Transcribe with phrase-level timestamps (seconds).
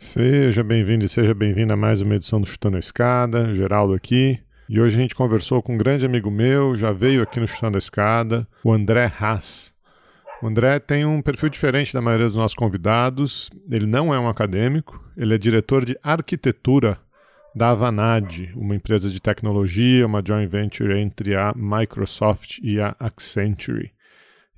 [0.00, 4.40] Seja bem-vindo e seja bem-vinda a mais uma edição do Chutando a Escada, Geraldo aqui.
[4.66, 7.76] E hoje a gente conversou com um grande amigo meu, já veio aqui no Chutando
[7.76, 9.74] a Escada, o André Haas.
[10.42, 13.50] O André tem um perfil diferente da maioria dos nossos convidados.
[13.70, 16.98] Ele não é um acadêmico, ele é diretor de arquitetura
[17.54, 23.92] da Avanade, uma empresa de tecnologia, uma joint venture entre a Microsoft e a Accenture.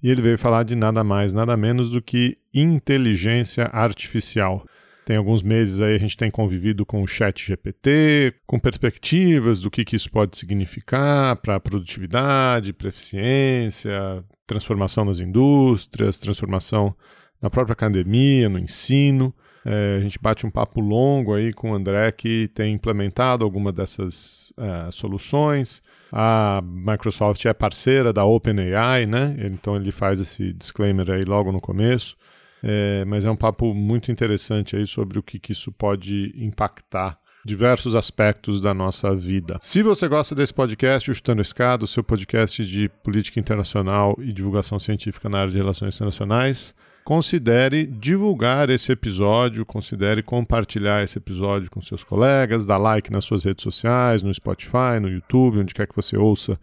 [0.00, 4.64] E ele veio falar de nada mais, nada menos do que inteligência artificial.
[5.04, 9.70] Tem alguns meses aí a gente tem convivido com o chat GPT, com perspectivas do
[9.70, 16.94] que, que isso pode significar para produtividade, para eficiência, transformação nas indústrias, transformação
[17.40, 19.34] na própria academia, no ensino.
[19.64, 23.72] É, a gente bate um papo longo aí com o André que tem implementado alguma
[23.72, 25.82] dessas é, soluções.
[26.12, 29.36] A Microsoft é parceira da OpenAI, né?
[29.50, 32.16] Então ele faz esse disclaimer aí logo no começo.
[32.62, 37.18] É, mas é um papo muito interessante aí sobre o que, que isso pode impactar
[37.44, 39.58] diversos aspectos da nossa vida.
[39.60, 44.32] Se você gosta desse podcast, o Chutando Escada, o seu podcast de política internacional e
[44.32, 46.72] divulgação científica na área de relações internacionais,
[47.04, 53.44] considere divulgar esse episódio, considere compartilhar esse episódio com seus colegas, dar like nas suas
[53.44, 56.58] redes sociais, no Spotify, no YouTube, onde quer que você ouça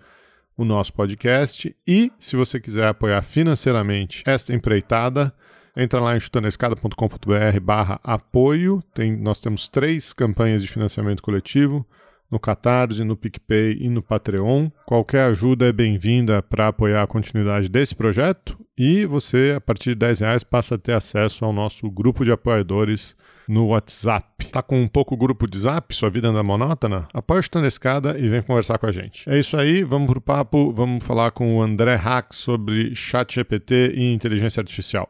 [0.55, 1.75] o nosso podcast.
[1.85, 5.33] E, se você quiser apoiar financeiramente esta empreitada,
[5.75, 8.83] Entra lá em chutanescada.com.br barra apoio.
[8.93, 11.85] Tem, nós temos três campanhas de financiamento coletivo
[12.29, 14.69] no Catarse, no PicPay e no Patreon.
[14.85, 19.95] Qualquer ajuda é bem-vinda para apoiar a continuidade desse projeto e você, a partir de
[19.95, 23.15] 10 reais, passa a ter acesso ao nosso grupo de apoiadores
[23.47, 24.45] no WhatsApp.
[24.51, 27.07] Tá com um pouco grupo de zap, sua vida anda monótona?
[27.13, 29.27] Apoia o Escada e vem conversar com a gente.
[29.27, 33.93] É isso aí, vamos pro papo, vamos falar com o André Hack sobre chat GPT
[33.95, 35.09] e inteligência artificial.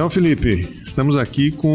[0.00, 1.72] Então, Felipe, Estamos aqui com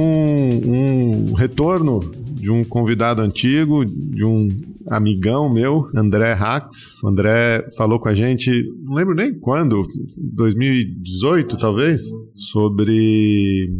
[0.65, 1.99] um retorno
[2.33, 4.49] de um convidado antigo, de um
[4.89, 7.01] amigão meu, André Hax.
[7.01, 8.51] O André falou com a gente,
[8.83, 9.81] não lembro nem quando,
[10.17, 12.03] 2018 talvez,
[12.35, 13.71] sobre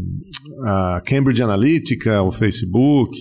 [0.64, 3.18] a Cambridge Analytica, o Facebook.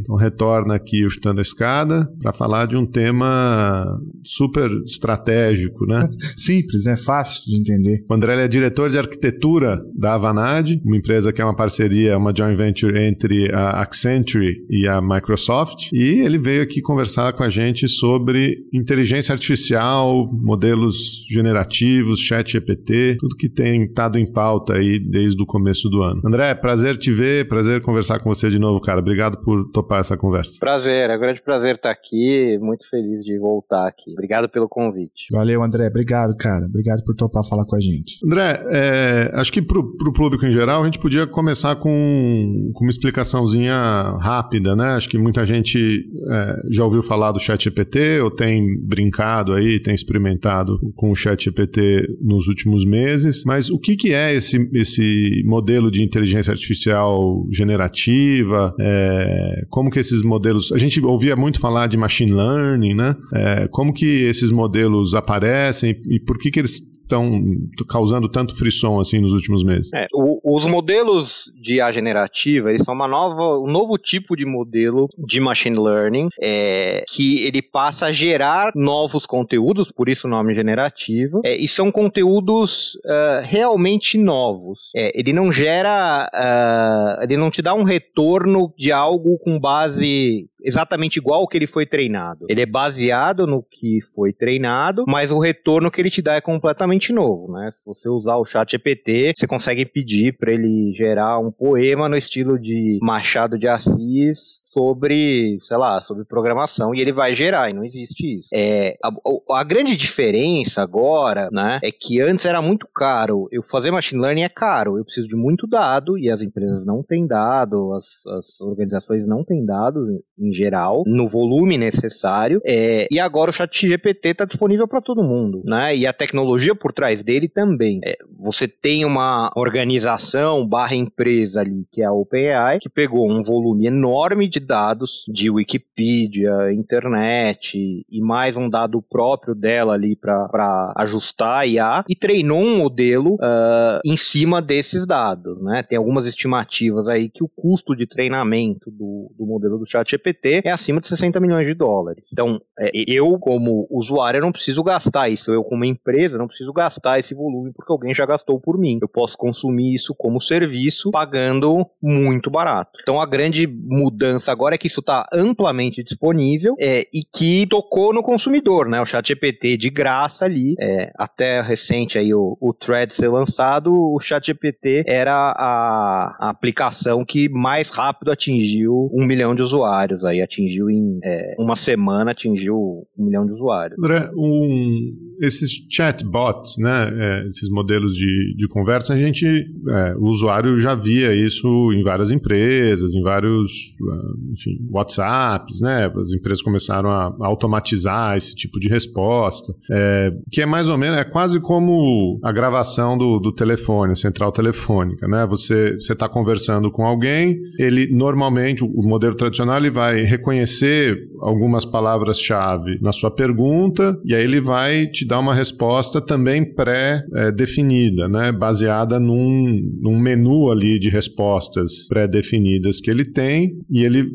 [0.00, 6.08] Então retorna aqui o Chutando a Escada para falar de um tema super estratégico, né?
[6.36, 8.04] Simples, é fácil de entender.
[8.08, 12.32] O André é diretor de arquitetura da Avanade, uma empresa que é uma parceria, uma
[12.36, 15.90] joint venture entre a Accenture e a Microsoft.
[15.92, 23.16] E ele veio aqui conversar com a gente sobre inteligência artificial, modelos generativos, chat GPT,
[23.18, 26.20] tudo que tem estado em pauta aí desde o começo do ano.
[26.24, 29.00] André, prazer te ver, prazer conversar com você de novo, cara.
[29.00, 30.58] Obrigado por topar essa conversa.
[30.58, 34.12] Prazer, é um grande prazer estar aqui, muito feliz de voltar aqui.
[34.12, 35.26] Obrigado pelo convite.
[35.30, 35.86] Valeu, André.
[35.88, 36.64] Obrigado, cara.
[36.66, 38.18] Obrigado por topar falar com a gente.
[38.24, 42.84] André, é, acho que para o público em geral, a gente podia começar com, com
[42.84, 43.74] uma explicaçãozinha
[44.20, 44.94] rápida, né?
[44.94, 49.80] Acho que muita gente é, já ouviu falar do chat GPT ou tem brincado aí,
[49.80, 54.68] tem experimentado com o chat GPT nos últimos meses, mas o que, que é esse,
[54.72, 58.74] esse modelo de inteligência artificial generativa?
[58.78, 60.72] É, como que esses modelos...
[60.72, 63.16] A gente ouvia muito falar de machine learning, né?
[63.34, 67.42] É, como que esses modelos aparecem e por que, que eles estão
[67.88, 69.92] causando tanto frisson assim nos últimos meses?
[69.92, 74.46] É, o, os modelos de IA generativa, eles são uma nova, um novo tipo de
[74.46, 80.30] modelo de machine learning é, que ele passa a gerar novos conteúdos, por isso o
[80.30, 84.90] nome generativo, é, e são conteúdos uh, realmente novos.
[84.94, 90.48] É, ele não gera, uh, ele não te dá um retorno de algo com base
[90.64, 92.46] exatamente igual ao que ele foi treinado.
[92.48, 96.40] Ele é baseado no que foi treinado, mas o retorno que ele te dá é
[96.40, 97.72] completamente novo, né?
[97.76, 102.16] Se você usar o chat GPT, você consegue pedir para ele gerar um poema no
[102.16, 107.72] estilo de Machado de Assis sobre, sei lá, sobre programação e ele vai gerar, e
[107.72, 108.48] não existe isso.
[108.54, 109.10] É, a,
[109.58, 113.48] a, grande diferença agora, né, é que antes era muito caro.
[113.50, 117.02] Eu fazer machine learning é caro, eu preciso de muito dado e as empresas não
[117.02, 122.60] têm dado, as, as organizações não têm dado em geral, no volume necessário.
[122.64, 125.96] É, e agora o chat GPT está disponível para todo mundo, né?
[125.96, 128.00] E a tecnologia por trás dele também.
[128.04, 133.42] É, você tem uma organização barra empresa ali, que é a OpenAI, que pegou um
[133.42, 140.92] volume enorme de dados de Wikipedia, internet e mais um dado próprio dela ali para
[140.96, 145.82] ajustar a IA e treinou um modelo uh, em cima desses dados, né?
[145.82, 150.62] Tem algumas estimativas aí que o custo de treinamento do, do modelo do chat GPT
[150.64, 152.24] é acima de 60 milhões de dólares.
[152.32, 157.18] Então, é, eu como usuário não preciso gastar isso, eu como empresa não preciso gastar
[157.18, 158.98] esse volume porque alguém já gastou por mim.
[159.00, 162.98] Eu posso consumir isso como serviço pagando muito barato.
[163.02, 168.12] Então, a grande mudança agora é que isso está amplamente disponível é, e que tocou
[168.12, 169.00] no consumidor, né?
[169.00, 173.92] O chat GPT de graça ali, é, até recente aí o, o Thread ser lançado,
[173.92, 180.24] o chat GPT era a, a, aplicação que mais rápido atingiu um milhão de usuários.
[180.24, 183.98] Aí atingiu em é, uma semana, atingiu um milhão de usuários.
[183.98, 190.24] André, um, esses chatbots, né, é, esses modelos de, de conversa, a gente, é, o
[190.24, 194.14] usuário já via isso em várias empresas, em vários, é,
[194.52, 200.66] enfim, WhatsApps, né, as empresas começaram a automatizar esse tipo de resposta, é, que é
[200.66, 205.46] mais ou menos, é quase como a gravação do, do telefone, a central telefônica, né,
[205.46, 212.98] você está conversando com alguém, ele normalmente, o modelo tradicional, ele vai reconhecer algumas palavras-chave
[213.00, 218.52] na sua pergunta e aí ele vai te dar uma resposta também pré-definida, né?
[218.52, 224.29] baseada num, num menu ali de respostas pré-definidas que ele tem e ele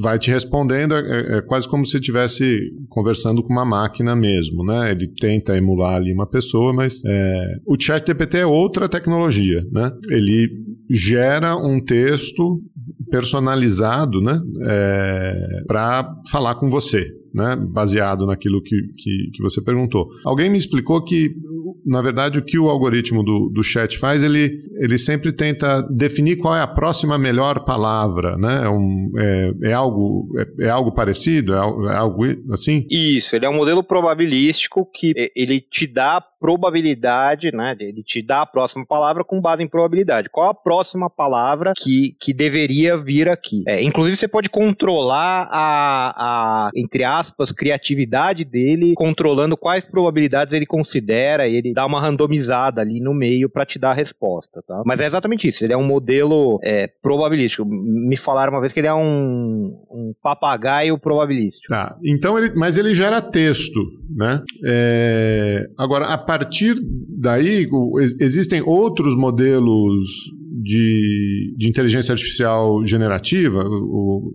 [0.00, 4.92] vai te respondendo, é, é, quase como se estivesse conversando com uma máquina mesmo, né?
[4.92, 9.92] Ele tenta emular ali uma pessoa, mas é, o chat GPT é outra tecnologia, né?
[10.08, 10.48] Ele
[10.90, 12.60] gera um texto
[13.10, 14.40] personalizado, né?
[14.66, 20.08] É, para falar com você né, baseado naquilo que, que, que, você perguntou.
[20.24, 21.34] Alguém me explicou que,
[21.84, 26.36] na verdade, o que o algoritmo do, do chat faz, ele, ele sempre tenta definir
[26.36, 28.64] qual é a próxima melhor palavra, né?
[28.64, 31.54] É, um, é, é algo, é, é, algo parecido?
[31.54, 32.86] É, é, algo assim?
[32.90, 37.76] Isso, ele é um modelo probabilístico que ele te dá probabilidade, né?
[37.78, 40.28] Ele te dá a próxima palavra com base em probabilidade.
[40.28, 43.62] Qual a próxima palavra que, que deveria vir aqui?
[43.66, 50.66] É, inclusive, você pode controlar a, a entre aspas, criatividade dele, controlando quais probabilidades ele
[50.66, 54.82] considera e dá uma randomizada ali no meio para te dar a resposta, tá?
[54.84, 57.64] Mas é exatamente isso, ele é um modelo é, probabilístico.
[57.64, 61.68] Me falaram uma vez que ele é um, um papagaio probabilístico.
[61.68, 63.80] Tá, então ele, mas ele gera texto,
[64.14, 64.42] né?
[64.64, 66.74] É, agora, a partir
[67.18, 67.68] daí,
[68.20, 70.06] existem outros modelos
[70.60, 74.32] de, de inteligência artificial generativa, o,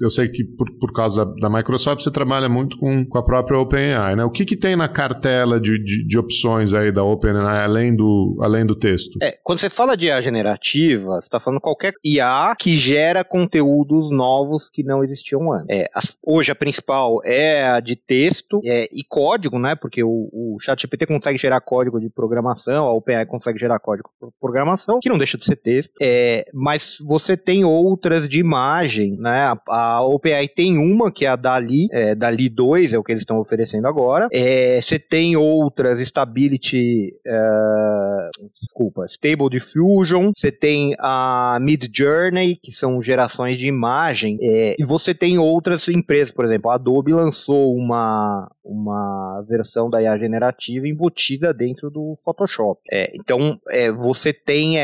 [0.00, 3.58] eu sei que por, por causa da Microsoft você trabalha muito com, com a própria
[3.58, 4.24] OpenAI, né?
[4.24, 8.38] O que, que tem na cartela de, de, de opções aí da OpenAI além do,
[8.40, 9.18] além do texto?
[9.20, 14.12] É, quando você fala de IA generativa, você está falando qualquer IA que gera conteúdos
[14.12, 15.66] novos que não existiam antes.
[15.70, 15.88] É,
[16.24, 19.74] hoje a principal é a de texto é, e código, né?
[19.74, 24.28] Porque o, o ChatGPT consegue gerar código de programação, a OpenAI consegue gerar código de
[24.40, 25.94] programação, que não deixa de ser texto.
[26.00, 29.52] É, mas você tem outras de imagem, né?
[29.68, 33.12] A, a OpenAI tem uma que é a Dali, é, Dali 2 é o que
[33.12, 34.28] eles estão oferecendo agora.
[34.32, 38.30] É, você tem outras, Stability, é,
[38.60, 40.30] desculpa, Stable Diffusion.
[40.34, 44.38] Você tem a Mid Journey, que são gerações de imagem.
[44.40, 50.02] É, e você tem outras empresas, por exemplo, a Adobe lançou uma uma versão da
[50.02, 52.80] IA generativa embutida dentro do Photoshop.
[52.92, 54.78] É, então, é, você tem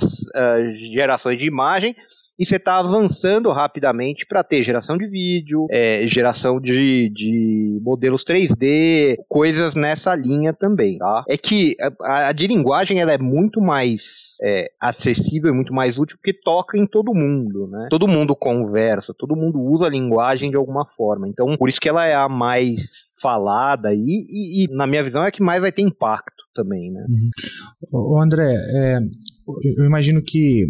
[0.00, 1.94] essas uh, gerações de imagem
[2.40, 8.24] e você está avançando rapidamente para ter geração de vídeo, é, geração de, de modelos
[8.24, 10.96] 3D, coisas nessa linha também.
[10.96, 11.22] Tá?
[11.28, 15.98] É que a, a de linguagem ela é muito mais é, acessível e muito mais
[15.98, 17.68] útil porque toca em todo mundo.
[17.70, 17.88] Né?
[17.90, 21.28] Todo mundo conversa, todo mundo usa a linguagem de alguma forma.
[21.28, 25.22] Então, por isso que ela é a mais falada e, e, e na minha visão,
[25.22, 26.90] é a que mais vai ter impacto também.
[26.90, 27.04] Né?
[27.92, 28.18] Uhum.
[28.22, 28.98] André, é,
[29.76, 30.66] eu imagino que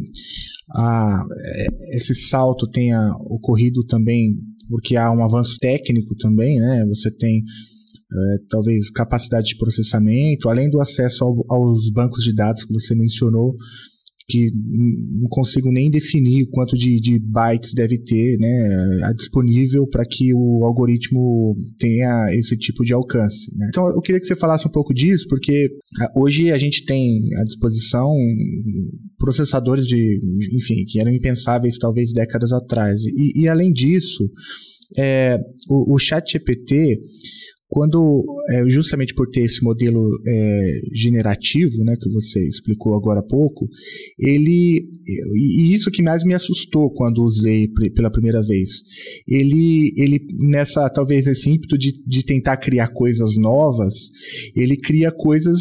[0.74, 1.24] a,
[1.56, 4.36] é, esse salto tenha ocorrido também
[4.68, 6.84] porque há um avanço técnico também, né?
[6.88, 12.64] Você tem é, talvez capacidade de processamento, além do acesso ao, aos bancos de dados
[12.64, 13.56] que você mencionou,
[14.30, 20.32] que não consigo nem definir quanto de, de bytes deve ter né, disponível para que
[20.34, 23.50] o algoritmo tenha esse tipo de alcance.
[23.56, 23.66] Né?
[23.68, 25.68] Então eu queria que você falasse um pouco disso, porque
[26.00, 28.14] ah, hoje a gente tem à disposição
[29.18, 30.20] processadores de,
[30.52, 33.00] enfim, que eram impensáveis talvez décadas atrás.
[33.04, 34.24] E, e além disso,
[34.96, 36.98] é, o, o chat GPT
[37.70, 43.22] quando, é, justamente por ter esse modelo é, generativo, né, que você explicou agora há
[43.22, 43.68] pouco,
[44.18, 44.90] ele,
[45.36, 48.82] e isso que mais me assustou quando usei pela primeira vez,
[49.26, 53.94] ele, ele nessa, talvez esse ímpeto de, de tentar criar coisas novas,
[54.56, 55.60] ele cria coisas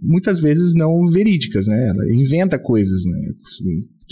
[0.00, 3.34] muitas vezes não verídicas, né, Ela inventa coisas, né,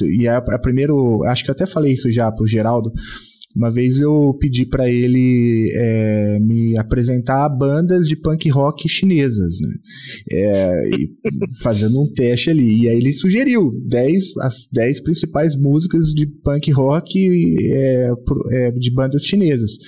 [0.03, 2.93] e a, a primeiro, acho que eu até falei isso já pro Geraldo,
[3.57, 9.73] uma vez eu pedi para ele é, me apresentar bandas de punk rock chinesas, né?
[10.31, 10.83] É,
[11.63, 12.83] fazendo um teste ali.
[12.83, 18.11] E aí ele sugeriu 10, as 10 principais músicas de punk rock é,
[18.53, 19.79] é, de bandas chinesas.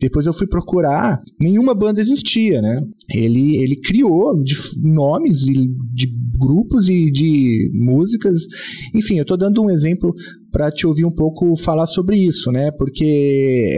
[0.00, 2.78] Depois eu fui procurar, nenhuma banda existia, né?
[3.12, 6.06] Ele, ele criou de nomes de
[6.38, 8.46] grupos e de músicas.
[8.94, 10.14] Enfim, eu estou dando um exemplo
[10.50, 12.70] para te ouvir um pouco falar sobre isso, né?
[12.70, 13.70] Porque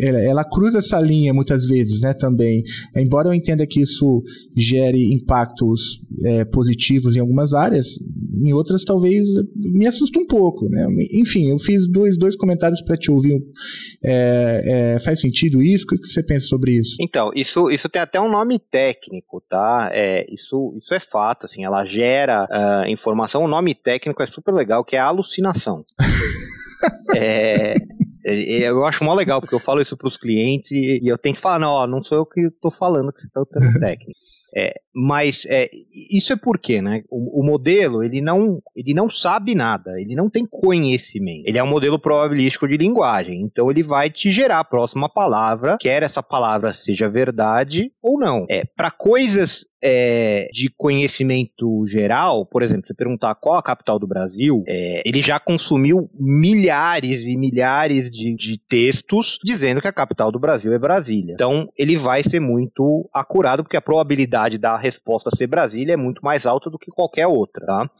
[0.00, 2.12] é, ela cruza essa linha muitas vezes, né?
[2.14, 2.62] Também,
[2.96, 4.22] embora eu entenda que isso
[4.56, 7.86] gere impactos é, positivos em algumas áreas,
[8.34, 10.86] em outras talvez me assusta um pouco, né?
[11.12, 13.40] Enfim, eu fiz dois, dois comentários para te ouvir.
[14.04, 15.84] É, é, faz sentido isso?
[15.84, 16.96] O que você pensa sobre isso?
[17.00, 19.90] Então, isso, isso tem até um nome técnico, tá?
[19.92, 23.44] É, isso, isso é fato, assim, ela gera uh, informação.
[23.44, 25.84] O nome técnico é super legal, que é alucinação.
[27.14, 27.76] É,
[28.24, 31.40] eu acho mó legal, porque eu falo isso para os clientes e, eu tenho que
[31.40, 34.12] falar, não, ó, não sou eu que estou falando que você está o termo técnico.
[34.56, 35.68] É, mas é,
[36.10, 37.02] isso é porque, né?
[37.10, 41.44] O, o, modelo ele não, ele não sabe nada, ele não tem conhecimento.
[41.46, 45.76] Ele é um modelo probabilístico de linguagem, então ele vai te gerar a próxima palavra,
[45.80, 48.46] quer essa palavra seja verdade ou não.
[48.50, 54.06] É para coisas é, de conhecimento geral, por exemplo, você perguntar qual a capital do
[54.06, 60.30] Brasil, é, ele já consumiu milhares e milhares de, de, textos dizendo que a capital
[60.30, 61.34] do Brasil é Brasília.
[61.34, 66.22] Então, ele vai ser muito acurado, porque a probabilidade da resposta ser Brasília é muito
[66.22, 67.90] mais alta do que qualquer outra, tá?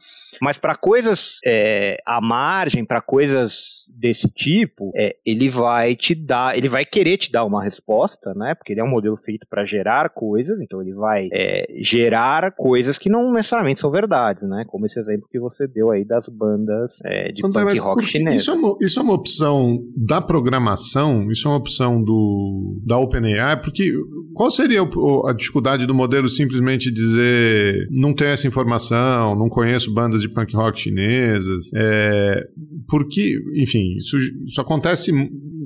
[0.41, 6.57] Mas para coisas é, à margem, para coisas desse tipo, é, ele vai te dar,
[6.57, 8.55] ele vai querer te dar uma resposta, né?
[8.55, 12.97] Porque ele é um modelo feito para gerar coisas, então ele vai é, gerar coisas
[12.97, 14.63] que não necessariamente são verdades, né?
[14.67, 18.41] Como esse exemplo que você deu aí das bandas é, de André, punk rock chinês.
[18.41, 22.97] Isso, é uma, isso é uma opção da programação, isso é uma opção do, da
[22.97, 23.93] OpenAI, porque
[24.33, 24.79] qual seria
[25.27, 30.55] a dificuldade do modelo simplesmente dizer não tenho essa informação, não conheço bandas de punk
[30.55, 31.69] rock chinesas?
[31.75, 32.47] É,
[32.87, 35.11] porque, enfim, isso, isso acontece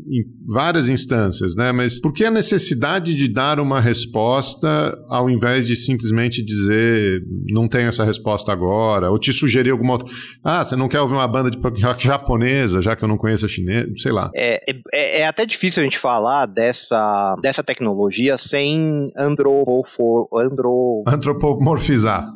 [0.07, 1.72] em várias instâncias, né?
[1.72, 7.67] Mas por que a necessidade de dar uma resposta ao invés de simplesmente dizer não
[7.67, 10.07] tenho essa resposta agora, ou te sugerir alguma outra.
[10.43, 13.17] Ah, você não quer ouvir uma banda de punk rock japonesa, já que eu não
[13.17, 14.31] conheço a chinesa, sei lá.
[14.36, 14.62] É,
[14.93, 21.03] é, é até difícil a gente falar dessa, dessa tecnologia sem andropofor, andro...
[21.07, 22.27] antropomorfizar.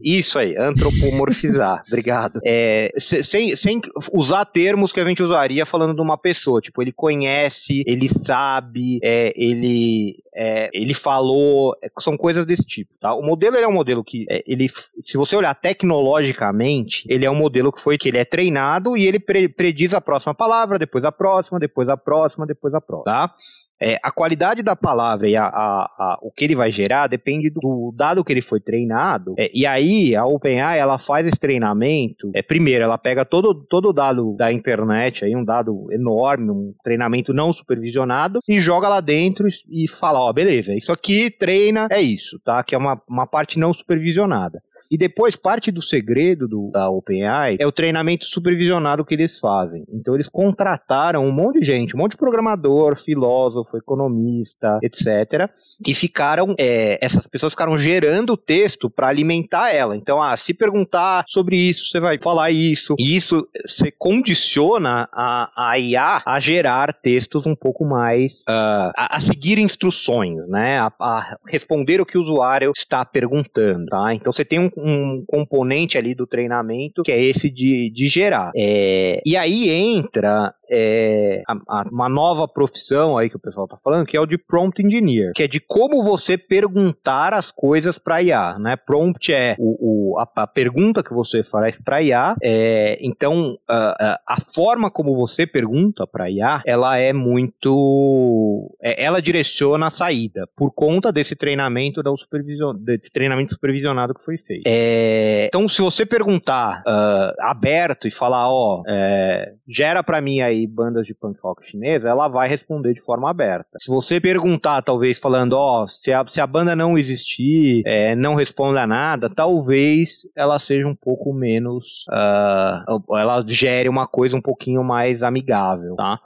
[0.00, 1.82] Isso aí, antropomorfizar.
[1.88, 2.40] Obrigado.
[2.44, 3.80] É, sem, sem
[4.12, 6.60] usar termos que a gente usaria falando de uma pessoa.
[6.60, 11.74] Tipo, ele conhece, ele sabe, é, ele, é, ele falou.
[11.82, 13.14] É, são coisas desse tipo, tá?
[13.14, 17.36] O modelo é um modelo que, é, ele, se você olhar tecnologicamente, ele é um
[17.36, 21.04] modelo que foi que ele é treinado e ele pre, prediz a próxima palavra, depois
[21.04, 23.34] a próxima, depois a próxima, depois a próxima, tá?
[23.84, 27.50] É, a qualidade da palavra e a, a, a, o que ele vai gerar depende
[27.50, 29.34] do dado que ele foi treinado.
[29.38, 32.30] É, e aí, a OpenAI, ela faz esse treinamento.
[32.34, 36.72] É, primeiro, ela pega todo, todo o dado da internet, aí, um dado enorme, um
[36.82, 41.86] treinamento não supervisionado, e joga lá dentro e, e fala: Ó, beleza, isso aqui treina,
[41.90, 42.62] é isso, tá?
[42.62, 44.62] Que é uma, uma parte não supervisionada.
[44.90, 49.84] E depois, parte do segredo do, da OpenAI é o treinamento supervisionado que eles fazem.
[49.92, 55.50] Então, eles contrataram um monte de gente, um monte de programador, filósofo, economista, etc.,
[55.82, 59.96] que ficaram, é, essas pessoas ficaram gerando texto para alimentar ela.
[59.96, 62.94] Então, ah, se perguntar sobre isso, você vai falar isso.
[62.98, 68.40] E isso você condiciona a, a IA a gerar textos um pouco mais.
[68.48, 70.78] Uh, a, a, seguir instruções, né?
[70.78, 74.14] A, a responder o que o usuário está perguntando, tá?
[74.14, 78.50] Então, você tem um um componente ali do treinamento que é esse de, de gerar.
[78.56, 83.76] É, e aí entra é, a, a, uma nova profissão aí que o pessoal tá
[83.82, 87.98] falando, que é o de prompt engineer, que é de como você perguntar as coisas
[87.98, 88.76] para IA, né?
[88.76, 94.20] Prompt é o, o a, a, pergunta que você faz para IA, é, então a,
[94.26, 100.48] a, forma como você pergunta para IA, ela é muito, é, ela direciona a saída
[100.56, 104.64] por conta desse treinamento da supervision, desse treinamento supervisionado que foi feito.
[104.66, 110.63] É, então, se você perguntar uh, aberto e falar, ó, é, gera para mim aí
[110.66, 113.78] bandas de punk rock chinesa, ela vai responder de forma aberta.
[113.78, 118.34] Se você perguntar, talvez falando, ó, se a, se a banda não existir, é, não
[118.34, 124.82] responda nada, talvez ela seja um pouco menos, uh, ela gere uma coisa um pouquinho
[124.82, 126.20] mais amigável, tá?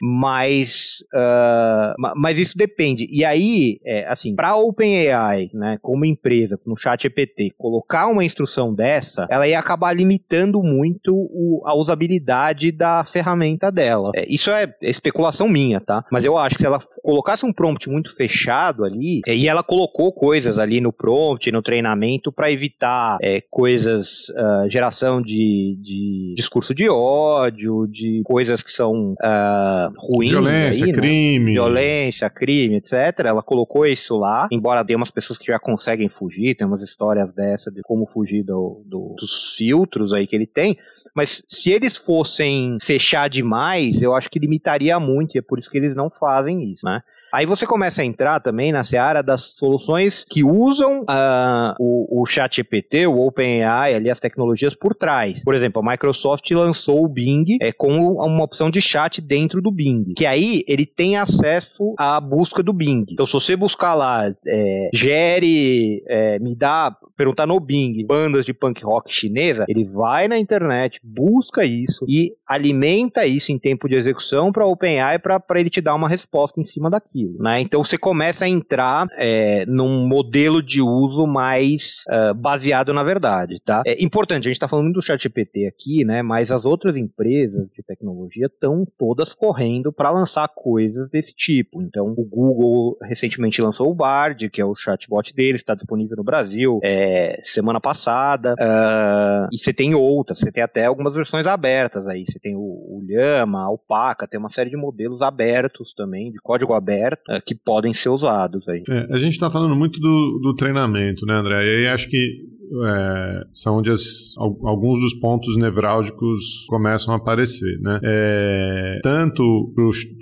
[0.00, 3.06] Mas, uh, mas isso depende.
[3.10, 8.24] E aí, é, assim, para a OpenAI, né, como empresa, no chat EPT, colocar uma
[8.24, 14.10] instrução dessa, ela ia acabar limitando muito o, a usabilidade da ferramenta dela.
[14.14, 16.04] É, isso é especulação minha, tá?
[16.10, 19.62] Mas eu acho que se ela colocasse um prompt muito fechado ali, é, e ela
[19.62, 26.34] colocou coisas ali no prompt, no treinamento, para evitar é, coisas, uh, geração de, de
[26.36, 30.30] discurso de ódio, de coisas que são uh, ruim.
[30.30, 30.98] Violência, aí, né?
[30.98, 31.44] crime.
[31.46, 31.52] Né?
[31.52, 32.92] Violência, crime, etc.
[33.24, 37.32] Ela colocou isso lá, embora tenha umas pessoas que já conseguem fugir, tem umas histórias
[37.32, 40.76] dessa de como fugir do, do, dos filtros aí que ele tem.
[41.14, 45.70] Mas se eles fossem fechar demais, eu acho que limitaria muito, e é por isso
[45.70, 47.00] que eles não fazem isso, né?
[47.32, 52.26] Aí você começa a entrar também na seara das soluções que usam uh, o, o
[52.26, 55.42] chat GPT, o OpenAI, ali as tecnologias por trás.
[55.44, 59.70] Por exemplo, a Microsoft lançou o Bing é, com uma opção de chat dentro do
[59.70, 63.04] Bing, que aí ele tem acesso à busca do Bing.
[63.10, 68.54] Então, se você buscar lá, é, gere, é, me dá, perguntar no Bing, bandas de
[68.54, 73.96] punk rock chinesa, ele vai na internet, busca isso e alimenta isso em tempo de
[73.96, 77.60] execução para OpenAI para ele te dar uma resposta em cima daquilo aquilo, né?
[77.60, 83.60] Então você começa a entrar é, num modelo de uso mais uh, baseado na verdade,
[83.64, 83.82] tá?
[83.86, 86.22] É importante, a gente está falando do ChatGPT aqui, né?
[86.22, 91.82] Mas as outras empresas de tecnologia estão todas correndo para lançar coisas desse tipo.
[91.82, 96.24] Então o Google recentemente lançou o Bard, que é o chatbot dele, está disponível no
[96.24, 97.09] Brasil é,
[97.44, 98.54] semana passada.
[98.54, 102.24] Uh, e você tem outras, você tem até algumas versões abertas aí.
[102.26, 106.38] Você tem o, o Llama, a Alpaca, tem uma série de modelos abertos também, de
[106.42, 108.82] código aberto é, que podem ser usados aí.
[108.88, 111.64] É, a gente está falando muito do, do treinamento, né, André?
[111.64, 117.78] E aí acho que é, são onde as, alguns dos pontos nevrálgicos começam a aparecer,
[117.80, 118.00] né?
[118.02, 119.72] É, tanto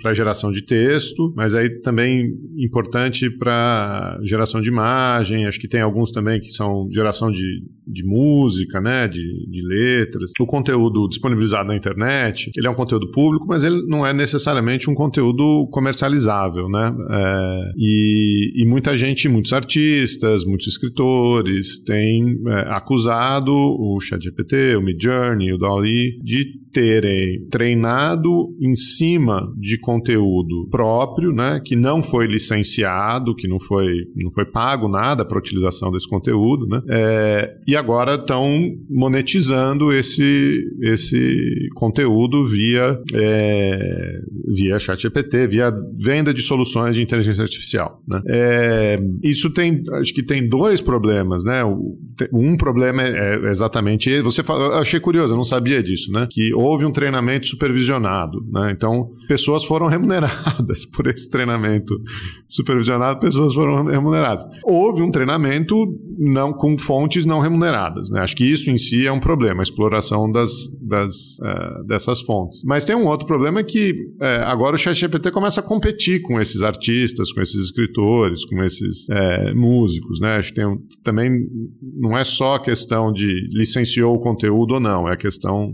[0.01, 5.45] para geração de texto, mas aí também importante para geração de imagem.
[5.45, 9.07] Acho que tem alguns também que são geração de, de música, né?
[9.07, 10.31] De, de letras.
[10.39, 14.89] O conteúdo disponibilizado na internet, ele é um conteúdo público, mas ele não é necessariamente
[14.89, 16.95] um conteúdo comercializável, né?
[17.11, 24.81] É, e, e muita gente, muitos artistas, muitos escritores têm é, acusado o ChatGPT, o
[24.81, 32.27] Midjourney, o DALL-E de terem treinado em cima de conteúdo próprio, né, que não foi
[32.27, 37.55] licenciado, que não foi, não foi pago nada para a utilização desse conteúdo, né, é,
[37.67, 38.47] e agora estão
[38.89, 48.01] monetizando esse, esse conteúdo via, é, via ChatGPT, via venda de soluções de inteligência artificial.
[48.07, 48.21] Né.
[48.27, 51.63] É, isso tem, acho que tem dois problemas, né,
[52.33, 56.53] um problema é, é exatamente, você eu achei curioso, eu não sabia disso, né, que
[56.53, 58.45] houve um treinamento supervisionado.
[58.51, 58.71] Né?
[58.71, 61.99] Então, pessoas foram remuneradas por esse treinamento
[62.47, 64.45] supervisionado, pessoas foram remuneradas.
[64.63, 65.75] Houve um treinamento
[66.17, 68.09] não com fontes não remuneradas.
[68.09, 68.19] Né?
[68.21, 72.63] Acho que isso em si é um problema, a exploração das, das, uh, dessas fontes.
[72.65, 76.61] Mas tem um outro problema que uh, agora o ChatGPT começa a competir com esses
[76.61, 80.19] artistas, com esses escritores, com esses uh, músicos.
[80.19, 80.35] Né?
[80.35, 81.47] Acho que tem um, também
[82.09, 85.71] não é só a questão de licenciou o conteúdo ou não, é a questão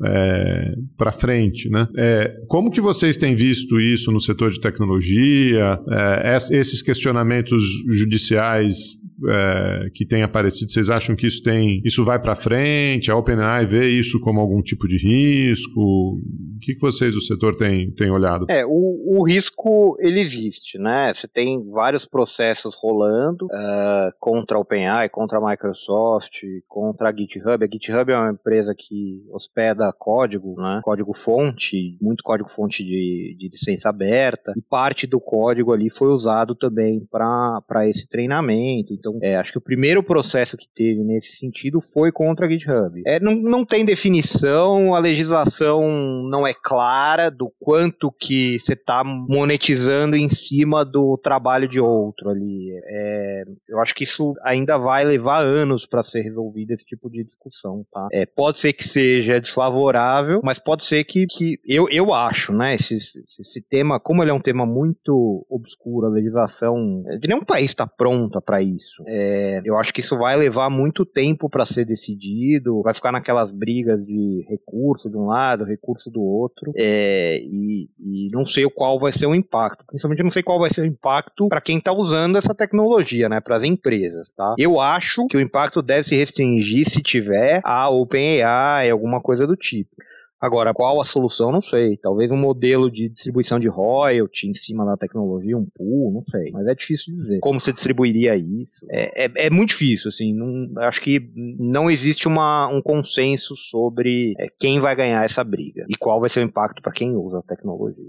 [0.97, 1.87] para frente, né?
[1.95, 5.79] É, como que vocês têm visto isso no setor de tecnologia?
[5.89, 8.97] É, esses questionamentos judiciais
[9.28, 13.12] é, que têm aparecido, vocês acham que isso tem, isso vai para frente?
[13.12, 15.80] A OpenAI vê isso como algum tipo de risco?
[15.80, 18.45] O que, que vocês do setor têm, têm olhado?
[18.49, 21.13] É, o, o risco ele existe, né?
[21.13, 27.63] Você tem vários processos rolando uh, contra a OpenAI, contra a Microsoft, contra a GitHub.
[27.63, 30.82] A GitHub é uma empresa que hospeda código, né?
[30.84, 36.10] Código fonte, muito código fonte de, de licença aberta, e parte do código ali foi
[36.10, 38.93] usado também para esse treinamento.
[39.05, 43.01] Então, é, acho que o primeiro processo que teve nesse sentido foi contra a GitHub.
[43.05, 45.83] É, não, não tem definição, a legislação
[46.29, 52.29] não é clara do quanto que você está monetizando em cima do trabalho de outro
[52.29, 52.71] ali.
[52.85, 57.23] É, eu acho que isso ainda vai levar anos para ser resolvido esse tipo de
[57.23, 58.07] discussão, tá?
[58.11, 62.75] É, pode ser que seja desfavorável, mas pode ser que, que eu, eu acho, né?
[62.75, 67.71] Esse, esse tema, como ele é um tema muito obscuro, a legislação de nenhum país
[67.71, 68.94] está pronta para isso.
[69.05, 73.51] É, eu acho que isso vai levar muito tempo para ser decidido, vai ficar naquelas
[73.51, 78.99] brigas de recurso de um lado, recurso do outro, é, e, e, não sei qual
[78.99, 79.86] vai ser o impacto.
[79.86, 83.39] Principalmente não sei qual vai ser o impacto para quem está usando essa tecnologia, né?
[83.39, 84.55] Para as empresas, tá?
[84.58, 89.55] Eu acho que o impacto deve se restringir se tiver a OpenAI, alguma coisa do
[89.55, 89.95] tipo.
[90.39, 91.97] Agora, qual a solução, não sei.
[91.97, 96.51] Talvez um modelo de distribuição de royalty em cima da tecnologia, um pool, não sei.
[96.51, 97.39] Mas é difícil dizer.
[97.39, 98.85] Como você distribuiria isso?
[98.91, 100.33] É, é, é muito difícil, assim.
[100.33, 105.85] Não, acho que não existe uma, um consenso sobre é, quem vai ganhar essa briga
[105.87, 108.05] e qual vai ser o impacto para quem usa a tecnologia.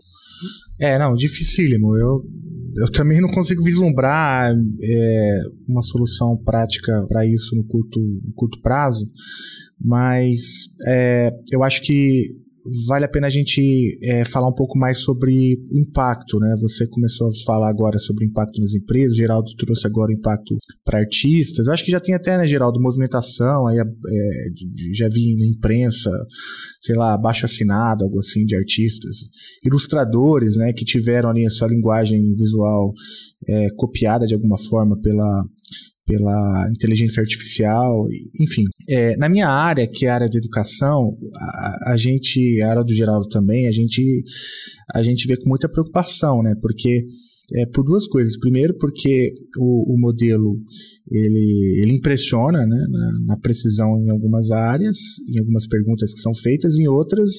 [0.80, 1.96] É, não, dificílimo.
[1.96, 2.16] Eu,
[2.76, 8.60] eu também não consigo vislumbrar é, uma solução prática para isso no curto, no curto
[8.60, 9.06] prazo.
[9.80, 12.24] Mas é, eu acho que
[12.86, 16.56] vale a pena a gente é, falar um pouco mais sobre o impacto, né?
[16.60, 20.56] Você começou a falar agora sobre o impacto nas empresas, Geraldo trouxe agora o impacto
[20.84, 21.66] para artistas.
[21.66, 23.84] Eu acho que já tem até, né, Geraldo, movimentação, aí é,
[24.92, 26.10] já vi na imprensa,
[26.80, 29.16] sei lá, baixo assinado, algo assim, de artistas.
[29.64, 32.92] Ilustradores, né, que tiveram ali a sua linguagem visual
[33.48, 35.44] é, copiada de alguma forma pela
[36.06, 38.06] pela inteligência artificial,
[38.40, 38.64] enfim.
[38.88, 42.84] É, na minha área, que é a área de educação, a, a, gente, a área
[42.84, 44.22] do Geraldo também, a gente,
[44.94, 46.54] a gente vê com muita preocupação, né?
[46.62, 47.04] Porque
[47.54, 48.38] é por duas coisas.
[48.38, 50.56] Primeiro, porque o, o modelo
[51.10, 54.96] ele, ele impressiona né, na, na, precisão em algumas áreas,
[55.28, 57.30] em algumas perguntas que são feitas, em outras,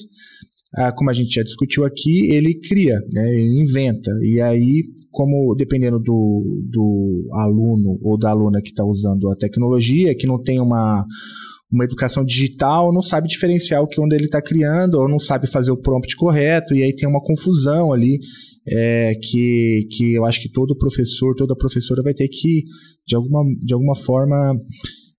[0.76, 4.10] ah, como a gente já discutiu aqui, ele cria, né, ele inventa.
[4.22, 10.14] E aí como dependendo do, do aluno ou da aluna que está usando a tecnologia,
[10.14, 11.04] que não tem uma,
[11.72, 15.46] uma educação digital, não sabe diferenciar o que onde ele está criando, ou não sabe
[15.46, 18.18] fazer o prompt correto, e aí tem uma confusão ali
[18.68, 22.62] é, que, que eu acho que todo professor, toda professora vai ter que,
[23.06, 24.54] de alguma, de alguma forma,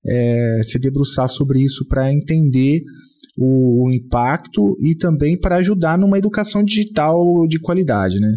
[0.07, 2.81] é, se debruçar sobre isso para entender
[3.39, 8.35] o, o impacto e também para ajudar numa educação digital de qualidade, né?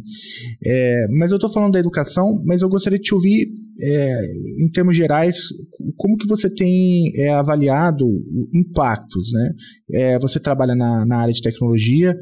[0.64, 3.48] É, mas eu estou falando da educação, mas eu gostaria de te ouvir,
[3.82, 4.14] é,
[4.60, 5.48] em termos gerais,
[5.96, 8.06] como que você tem é, avaliado
[8.54, 9.50] impactos, né?
[9.92, 12.16] É, você trabalha na, na área de tecnologia,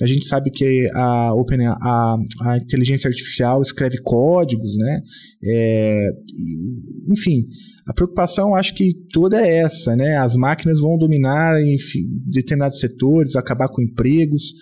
[0.00, 5.00] a gente sabe que a Open, a, a inteligência artificial escreve códigos, né?
[5.42, 6.08] É,
[7.10, 7.46] enfim,
[7.88, 10.18] a preocupação acho que toda é essa, né?
[10.18, 11.76] As máquinas vão dominar em
[12.26, 14.52] determinados setores, acabar com empregos.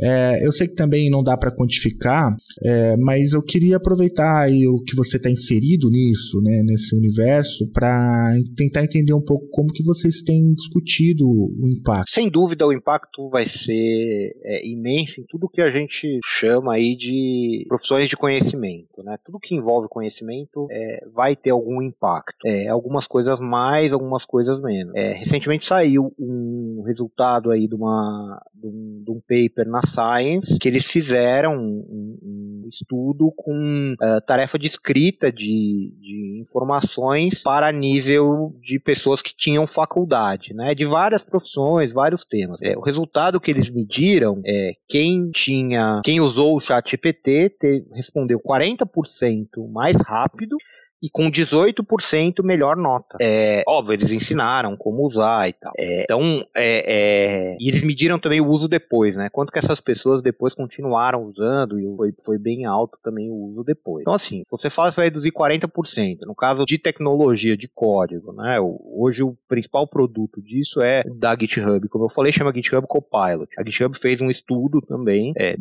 [0.00, 4.66] É, eu sei que também não dá para quantificar, é, mas eu queria aproveitar aí
[4.66, 9.72] o que você está inserido nisso, né, nesse universo, para tentar entender um pouco como
[9.72, 12.10] que vocês têm discutido o impacto.
[12.10, 16.96] Sem dúvida, o impacto vai ser é, imenso em tudo que a gente chama aí
[16.96, 19.16] de profissões de conhecimento, né?
[19.24, 22.36] Tudo que envolve conhecimento é, vai ter algum impacto.
[22.46, 24.94] É, algumas coisas mais, algumas coisas menos.
[24.94, 30.58] É, recentemente saiu um resultado aí de, uma, de, um, de um paper na Science,
[30.58, 37.72] que eles fizeram um, um estudo com uh, tarefa de escrita de, de informações para
[37.72, 42.60] nível de pessoas que tinham faculdade, né, de várias profissões, vários temas.
[42.62, 47.56] É, o resultado que eles mediram é quem tinha, quem usou o chat GPT
[47.92, 50.56] respondeu 40% mais rápido
[51.04, 53.18] e com 18% melhor nota.
[53.20, 55.74] É, óbvio, eles ensinaram como usar e tal.
[55.76, 56.22] É, então,
[56.56, 59.28] é, é, e eles mediram também o uso depois, né?
[59.30, 63.62] Quanto que essas pessoas depois continuaram usando e foi, foi bem alto também o uso
[63.62, 64.00] depois.
[64.00, 68.58] Então, assim, você fala que vai reduzir 40%, no caso de tecnologia, de código, né?
[68.60, 71.86] Hoje o principal produto disso é da GitHub.
[71.88, 73.48] Como eu falei, chama GitHub Copilot.
[73.58, 75.54] A GitHub fez um estudo também, é,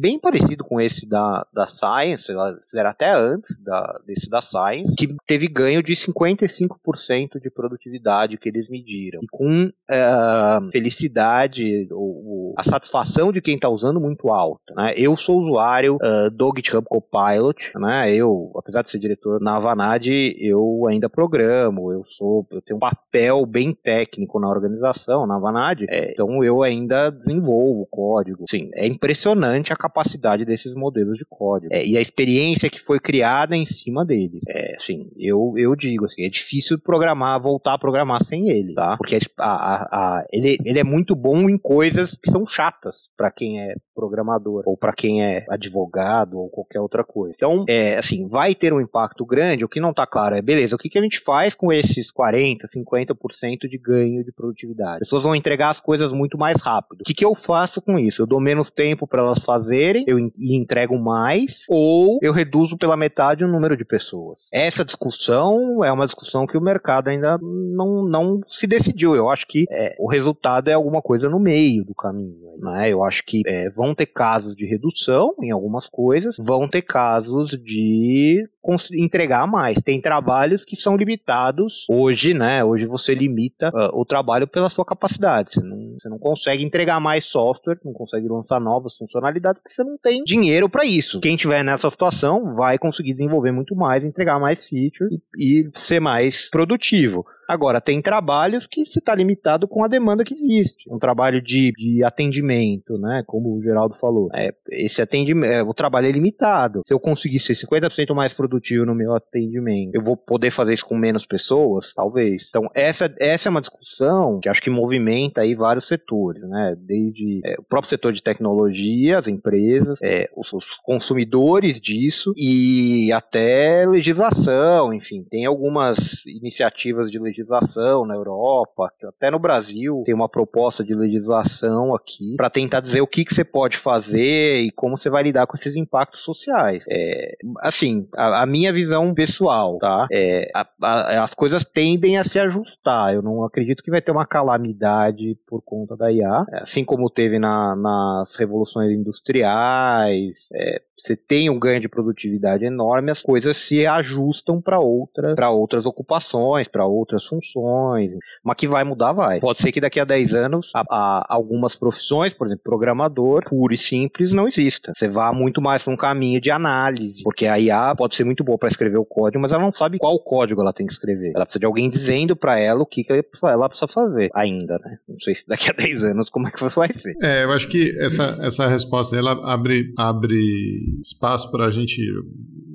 [0.00, 2.32] bem parecido com esse da, da Science,
[2.74, 8.48] era até antes da, desse da Science, que teve ganho de 55% de produtividade que
[8.48, 9.20] eles mediram.
[9.22, 14.74] E com uh, felicidade, ou, a satisfação de quem está usando muito alta.
[14.74, 14.94] Né?
[14.96, 18.14] Eu sou usuário uh, do GitHub Copilot, né?
[18.14, 22.80] eu, apesar de ser diretor na Avanade, eu ainda programo, eu sou, eu tenho um
[22.80, 28.44] papel bem técnico na organização, na Avanade, é, então eu ainda desenvolvo código.
[28.48, 32.98] Sim, é impressionante a capacidade desses modelos de código é, e a experiência que foi
[32.98, 34.42] criada em cima deles.
[34.48, 38.96] É, assim, eu, eu digo assim, é difícil programar, voltar a programar sem ele, tá?
[38.96, 43.30] Porque a, a, a, ele, ele é muito bom em coisas que são chatas para
[43.30, 47.34] quem é programador ou para quem é advogado ou qualquer outra coisa.
[47.36, 49.64] Então, é, assim, vai ter um impacto grande.
[49.64, 52.10] O que não está claro é, beleza, o que, que a gente faz com esses
[52.10, 54.96] 40, 50% de ganho de produtividade?
[55.02, 57.00] As pessoas vão entregar as coisas muito mais rápido.
[57.00, 58.22] O que, que eu faço com isso?
[58.22, 63.44] Eu dou menos tempo para elas fazerem eu entrego mais, ou eu reduzo pela metade
[63.44, 64.38] o número de pessoas.
[64.56, 69.14] Essa discussão é uma discussão que o mercado ainda não, não se decidiu.
[69.14, 72.56] Eu acho que é, o resultado é alguma coisa no meio do caminho.
[72.58, 72.90] Né?
[72.90, 77.50] Eu acho que é, vão ter casos de redução em algumas coisas, vão ter casos
[77.50, 78.48] de
[78.94, 79.76] entregar mais.
[79.82, 82.64] Tem trabalhos que são limitados hoje, né?
[82.64, 85.50] Hoje você limita uh, o trabalho pela sua capacidade.
[85.50, 89.84] Você não, você não consegue entregar mais software, não consegue lançar novas funcionalidades porque você
[89.84, 91.20] não tem dinheiro para isso.
[91.20, 96.00] Quem tiver nessa situação vai conseguir desenvolver muito mais, entregar mais feature e, e ser
[96.00, 97.26] mais produtivo.
[97.48, 100.92] Agora, tem trabalhos que se está limitado com a demanda que existe.
[100.92, 103.22] Um trabalho de, de atendimento, né?
[103.26, 104.28] Como o Geraldo falou.
[104.34, 106.80] É, esse atendimento, é, o trabalho é limitado.
[106.84, 110.86] Se eu conseguir ser 50% mais produtivo no meu atendimento, eu vou poder fazer isso
[110.86, 111.94] com menos pessoas?
[111.94, 112.46] Talvez.
[112.48, 116.76] Então, essa, essa é uma discussão que acho que movimenta aí vários setores, né?
[116.78, 123.12] Desde é, o próprio setor de tecnologia, as empresas, é, os, os consumidores disso e
[123.12, 125.24] até legislação, enfim.
[125.28, 130.94] Tem algumas iniciativas de legislação legislação na Europa, até no Brasil tem uma proposta de
[130.94, 135.22] legislação aqui para tentar dizer o que, que você pode fazer e como você vai
[135.22, 136.84] lidar com esses impactos sociais.
[136.90, 140.06] É, assim, a, a, minha visão pessoal, tá?
[140.12, 143.14] É, a, a, as coisas tendem a se ajustar.
[143.14, 147.38] Eu não acredito que vai ter uma calamidade por conta da IA, assim como teve
[147.38, 150.48] na, nas revoluções industriais.
[150.54, 155.50] É, você tem um ganho de produtividade enorme, as coisas se ajustam para outra, para
[155.50, 158.12] outras ocupações, para outras funções,
[158.44, 159.40] mas que vai mudar, vai.
[159.40, 163.72] Pode ser que daqui a 10 anos a, a, algumas profissões, por exemplo, programador, puro
[163.72, 164.92] e simples, não exista.
[164.94, 168.44] Você vá muito mais para um caminho de análise, porque a IA pode ser muito
[168.44, 171.32] boa para escrever o código, mas ela não sabe qual código ela tem que escrever.
[171.34, 174.98] Ela precisa de alguém dizendo para ela o que, que ela precisa fazer ainda, né?
[175.08, 177.14] Não sei se daqui a 10 anos como é que vai ser.
[177.22, 182.00] É, eu acho que essa, essa resposta ela abre, abre espaço para a gente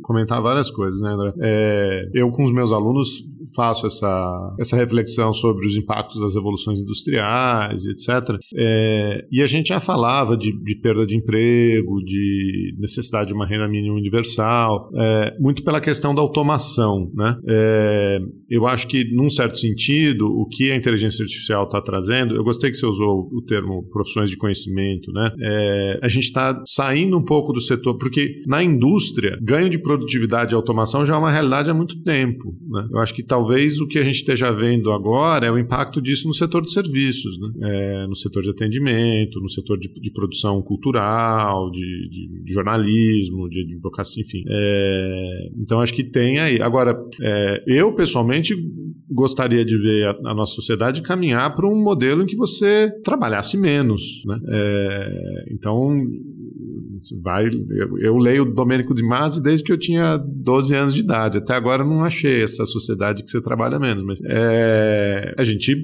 [0.01, 1.33] comentar várias coisas, né, André?
[1.39, 3.23] É, eu, com os meus alunos,
[3.55, 8.37] faço essa, essa reflexão sobre os impactos das revoluções industriais, etc.
[8.55, 13.45] É, e a gente já falava de, de, perda de emprego, de necessidade de uma
[13.45, 17.11] renda mínima universal, é, muito pela questão da automação.
[17.13, 17.37] Né?
[17.47, 22.43] É, eu acho que, num certo sentido, o que a inteligência artificial está trazendo, eu
[22.43, 25.31] gostei que você usou o termo profissões de conhecimento, né?
[25.39, 30.53] É, a gente está saindo um pouco do setor, porque na indústria, ganho de produtividade
[30.53, 32.55] e automação já é uma realidade há muito tempo.
[32.69, 32.87] Né?
[32.91, 36.27] Eu acho que talvez o que a gente esteja vendo agora é o impacto disso
[36.27, 37.49] no setor de serviços, né?
[37.63, 43.49] é, no setor de atendimento, no setor de, de produção cultural, de, de, de jornalismo,
[43.49, 44.43] de advocacia, enfim.
[44.47, 46.61] É, então acho que tem aí.
[46.61, 48.55] Agora, é, eu pessoalmente
[49.09, 53.57] gostaria de ver a, a nossa sociedade caminhar para um modelo em que você trabalhasse
[53.57, 54.23] menos.
[54.25, 54.39] Né?
[54.49, 56.05] É, então
[57.23, 57.47] vai.
[57.47, 61.37] Eu, eu, leio Domênico de Masi desde que eu tinha 12 anos de idade.
[61.37, 64.03] Até agora não achei essa sociedade que você trabalha menos.
[64.03, 65.75] Mas é, a gente,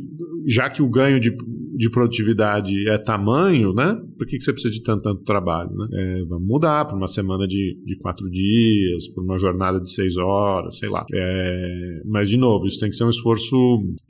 [0.45, 1.36] já que o ganho de
[1.77, 3.95] de produtividade é tamanho, né?
[4.17, 5.69] Por que, que você precisa de tanto, tanto trabalho?
[5.71, 5.88] Né?
[5.93, 10.17] É, vamos mudar para uma semana de, de quatro dias, para uma jornada de seis
[10.17, 11.06] horas, sei lá.
[11.13, 13.56] É, mas, de novo, isso tem que ser um esforço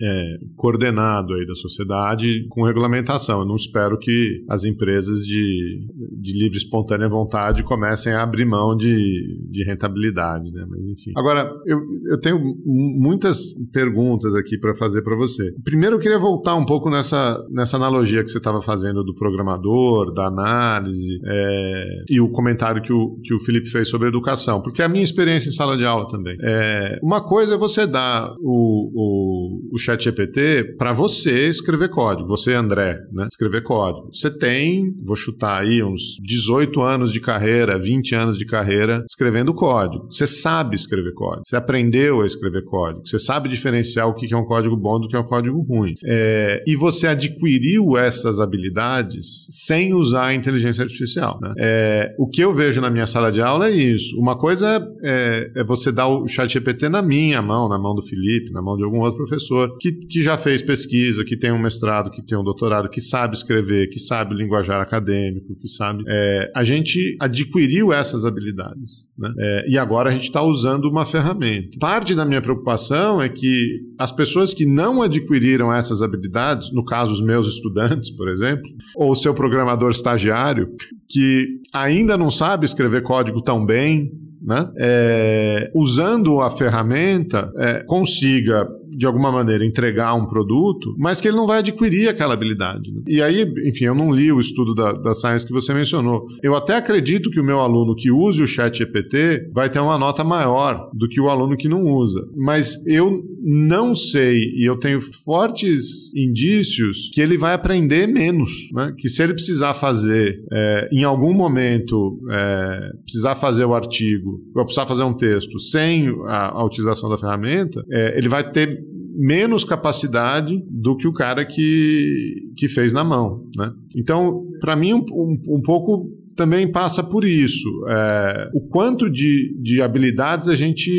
[0.02, 3.42] é, coordenado aí da sociedade com regulamentação.
[3.42, 5.88] Eu não espero que as empresas de,
[6.20, 10.66] de livre espontânea vontade comecem a abrir mão de, de rentabilidade, né?
[10.70, 11.12] Mas, enfim.
[11.16, 15.54] Agora, eu, eu tenho muitas perguntas aqui para fazer para você.
[15.64, 19.97] Primeiro, eu queria voltar um pouco nessa nessa analogia que você estava fazendo do programador,
[20.06, 24.82] da análise, é, e o comentário que o, que o Felipe fez sobre educação, porque
[24.82, 26.38] é a minha experiência em sala de aula também.
[26.42, 32.28] É, uma coisa é você dar o, o, o chat GPT para você escrever código,
[32.28, 34.10] você, André, né, escrever código.
[34.14, 39.54] Você tem, vou chutar aí, uns 18 anos de carreira, 20 anos de carreira escrevendo
[39.54, 40.08] código.
[40.10, 44.38] Você sabe escrever código, você aprendeu a escrever código, você sabe diferenciar o que é
[44.38, 45.94] um código bom do que é um código ruim.
[46.04, 51.40] É, e você adquiriu adquiriu essas habilidades sem sem usar a inteligência artificial.
[51.42, 51.54] Né?
[51.58, 54.20] É, o que eu vejo na minha sala de aula é isso.
[54.20, 58.02] Uma coisa é, é você dar o chat GPT na minha mão, na mão do
[58.02, 61.62] Felipe, na mão de algum outro professor, que, que já fez pesquisa, que tem um
[61.62, 66.04] mestrado, que tem um doutorado, que sabe escrever, que sabe linguajar acadêmico, que sabe.
[66.08, 69.08] É, a gente adquiriu essas habilidades.
[69.18, 69.34] Né?
[69.40, 71.78] É, e agora a gente está usando uma ferramenta.
[71.80, 77.14] Parte da minha preocupação é que as pessoas que não adquiriram essas habilidades, no caso
[77.14, 80.70] os meus estudantes, por exemplo, ou o seu programador estagiário,
[81.10, 84.12] que ainda não sabe escrever código tão bem,
[84.42, 84.70] né?
[84.78, 91.38] É, usando a ferramenta, é, consiga de alguma maneira entregar um produto, mas que ele
[91.38, 92.92] não vai adquirir aquela habilidade.
[92.92, 93.02] Né?
[93.08, 96.28] E aí, enfim, eu não li o estudo da, da Science que você mencionou.
[96.42, 99.98] Eu até acredito que o meu aluno que use o chat GPT vai ter uma
[99.98, 102.28] nota maior do que o aluno que não usa.
[102.36, 108.70] Mas eu não sei, e eu tenho fortes indícios que ele vai aprender menos.
[108.74, 108.94] Né?
[108.98, 114.64] Que se ele precisar fazer, é, em algum momento, é, precisar fazer o artigo, ou
[114.64, 118.84] precisar fazer um texto sem a, a utilização da ferramenta, é, ele vai ter
[119.18, 123.44] menos capacidade do que o cara que, que fez na mão.
[123.56, 123.74] Né?
[123.96, 127.68] Então, para mim, um, um, um pouco também passa por isso.
[127.90, 130.92] É, o quanto de, de habilidades a gente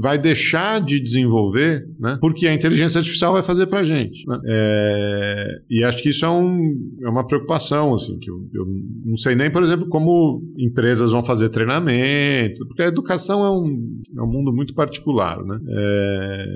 [0.00, 2.16] vai deixar de desenvolver, né?
[2.20, 4.26] porque a inteligência artificial vai fazer para a gente.
[4.26, 4.40] Né?
[4.46, 8.64] É, e acho que isso é, um, é uma preocupação, assim, que eu, eu,
[9.04, 14.00] não sei nem, por exemplo, como empresas vão fazer treinamento, porque a educação é um,
[14.16, 15.44] é um mundo muito particular.
[15.44, 15.58] Né?
[15.68, 16.46] É,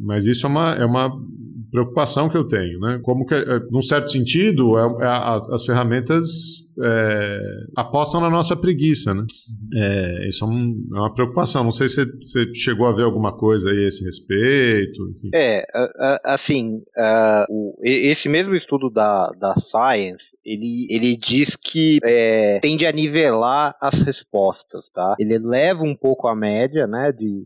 [0.00, 1.10] mas isso é uma, é uma
[1.70, 3.00] preocupação que eu tenho, né?
[3.02, 5.08] Como que, é, num certo sentido, é, é
[5.52, 7.40] as ferramentas é,
[7.76, 9.24] apostam na nossa preguiça, né?
[9.74, 11.64] É, isso é, um, é, uma preocupação.
[11.64, 15.08] Não sei se você chegou a ver alguma coisa aí a esse respeito.
[15.10, 15.30] Enfim.
[15.34, 15.64] É,
[16.24, 16.82] assim,
[17.82, 24.02] esse mesmo estudo da, da Science, ele, ele diz que é, tende a nivelar as
[24.02, 25.14] respostas, tá?
[25.18, 27.12] Ele leva um pouco a média, né?
[27.12, 27.44] De,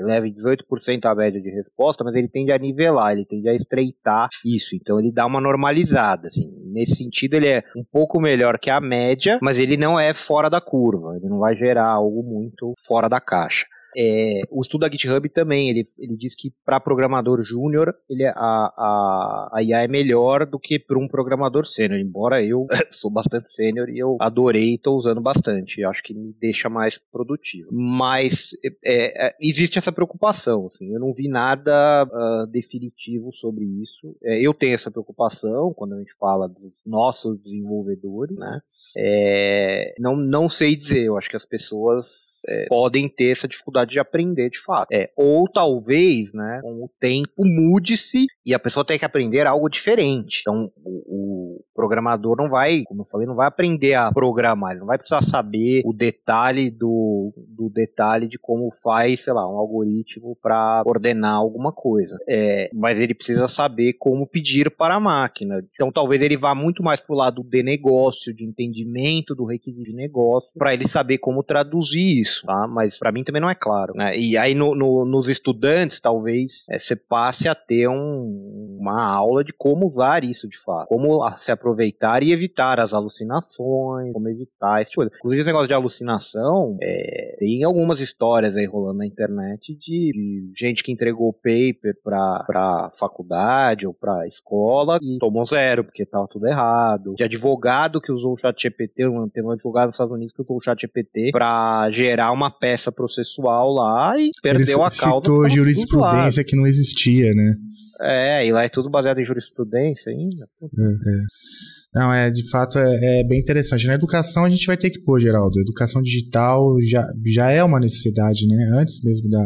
[0.00, 4.28] leva 18% a média de resposta, mas ele tende a nivelar, ele tende a estreitar
[4.44, 4.74] isso.
[4.74, 6.50] Então ele dá uma normalizada, assim.
[6.72, 10.48] Nesse sentido, ele é um pouco melhor que a média, mas ele não é fora
[10.48, 13.66] da curva, ele não vai gerar algo muito fora da caixa.
[13.96, 18.32] É, o estudo da GitHub também, ele, ele diz que para programador júnior ele a,
[18.36, 23.52] a, a IA é melhor do que para um programador sênior, embora eu sou bastante
[23.52, 27.68] sênior e eu adorei e estou usando bastante, acho que me deixa mais produtivo.
[27.72, 28.50] Mas
[28.84, 34.16] é, é, existe essa preocupação, assim, eu não vi nada uh, definitivo sobre isso.
[34.22, 38.60] É, eu tenho essa preocupação quando a gente fala dos nossos desenvolvedores, né?
[38.96, 43.90] É, não, não sei dizer, eu acho que as pessoas é, podem ter essa dificuldade
[43.90, 44.88] de aprender de fato.
[44.92, 49.68] É, ou talvez, né, com o tempo mude-se e a pessoa tem que aprender algo
[49.68, 50.40] diferente.
[50.40, 54.80] Então, o, o, programador não vai, como eu falei, não vai aprender a programar, ele
[54.80, 59.56] não vai precisar saber o detalhe do, do detalhe de como faz, sei lá, um
[59.56, 62.18] algoritmo para ordenar alguma coisa.
[62.28, 65.64] É, mas ele precisa saber como pedir para a máquina.
[65.74, 69.90] Então, talvez ele vá muito mais para o lado de negócio, de entendimento do requisito
[69.90, 72.66] de negócio, para ele saber como traduzir isso isso, tá?
[72.66, 74.16] Mas para mim também não é claro, né?
[74.16, 79.42] E aí no, no, nos estudantes, talvez, é, você passe a ter um, uma aula
[79.44, 84.80] de como usar isso de fato, como se aproveitar e evitar as alucinações, como evitar
[84.80, 85.18] esse tipo de coisa.
[85.18, 90.52] Inclusive, esse negócio de alucinação, é, tem algumas histórias aí rolando na internet de, de
[90.56, 96.28] gente que entregou paper pra, pra faculdade ou pra escola e tomou zero, porque tava
[96.28, 97.14] tudo errado.
[97.14, 100.56] De advogado que usou o chat GPT, tem um advogado nos Estados Unidos que usou
[100.56, 105.20] o chat GPT pra gerar gerar uma peça processual lá e perdeu Ele a causa.
[105.20, 107.54] citou jurisprudência que não existia, né?
[108.02, 110.46] É, e lá é tudo baseado em jurisprudência ainda.
[110.62, 112.00] É, é.
[112.00, 113.86] Não, é, de fato é, é, bem interessante.
[113.86, 115.58] Na educação a gente vai ter que pôr, Geraldo.
[115.60, 118.70] Educação digital já, já é uma necessidade, né?
[118.74, 119.44] Antes mesmo da,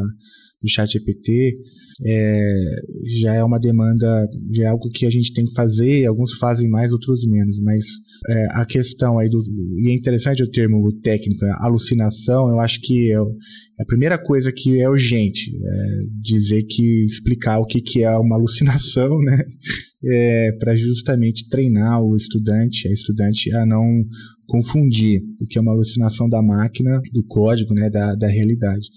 [0.65, 1.59] do chat GPT,
[2.07, 2.55] é,
[3.21, 6.69] já é uma demanda, já é algo que a gente tem que fazer, alguns fazem
[6.69, 7.85] mais, outros menos, mas
[8.29, 9.45] é, a questão aí do,
[9.79, 14.19] e é interessante o termo técnico, né, alucinação, eu acho que é, é a primeira
[14.19, 19.39] coisa que é urgente, é dizer que, explicar o que, que é uma alucinação, né,
[20.07, 23.85] é, para justamente treinar o estudante, a estudante a não
[24.47, 28.89] confundir o que é uma alucinação da máquina, do código, né, da, da realidade.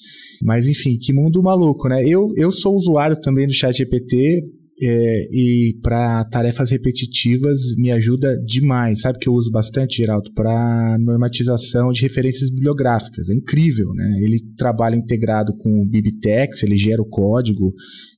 [0.43, 2.03] Mas enfim, que mundo maluco, né?
[2.05, 4.43] Eu, eu sou usuário também do ChatGPT,
[4.79, 9.01] é, e para tarefas repetitivas me ajuda demais.
[9.01, 10.31] Sabe que eu uso bastante, Geraldo?
[10.33, 13.29] Para normatização de referências bibliográficas.
[13.29, 14.19] É incrível, né?
[14.21, 17.73] Ele trabalha integrado com o Bibitex, ele gera o código,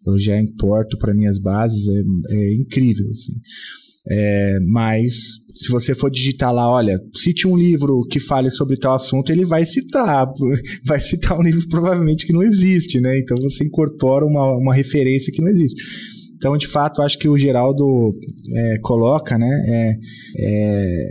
[0.06, 3.34] eu já importo para minhas bases, é, é incrível, assim.
[4.12, 5.14] É, mas
[5.54, 9.46] se você for digitar lá, olha, cite um livro que fale sobre tal assunto, ele
[9.46, 10.28] vai citar.
[10.86, 13.20] Vai citar um livro provavelmente que não existe, né?
[13.20, 16.19] Então você incorpora uma, uma referência que não existe.
[16.40, 18.18] Então, de fato, acho que o Geraldo
[18.50, 19.50] é, coloca, né?
[19.68, 19.94] É,
[20.38, 21.08] é,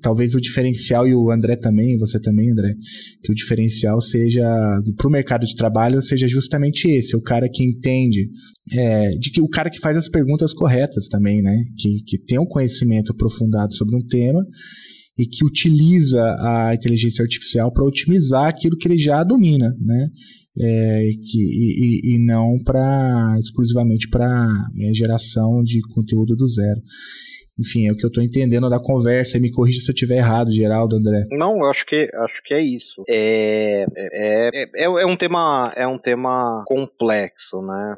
[0.00, 2.72] talvez o diferencial, e o André também, você também, André,
[3.20, 4.48] que o diferencial seja,
[4.96, 8.30] para o mercado de trabalho, seja justamente esse, o cara que entende,
[8.72, 11.56] é, de que o cara que faz as perguntas corretas também, né?
[11.76, 14.46] Que, que tem um conhecimento aprofundado sobre um tema
[15.18, 20.08] e que utiliza a inteligência artificial para otimizar aquilo que ele já domina, né?
[20.60, 24.48] é, que, e, e não para exclusivamente para
[24.80, 26.80] é, geração de conteúdo do zero.
[27.60, 29.36] Enfim, é o que eu estou entendendo da conversa.
[29.36, 31.26] E me corrija se eu estiver errado, Geraldo, André.
[31.32, 33.02] Não, eu acho que acho que é isso.
[33.08, 37.94] É, é, é, é, é um tema é um tema complexo, né?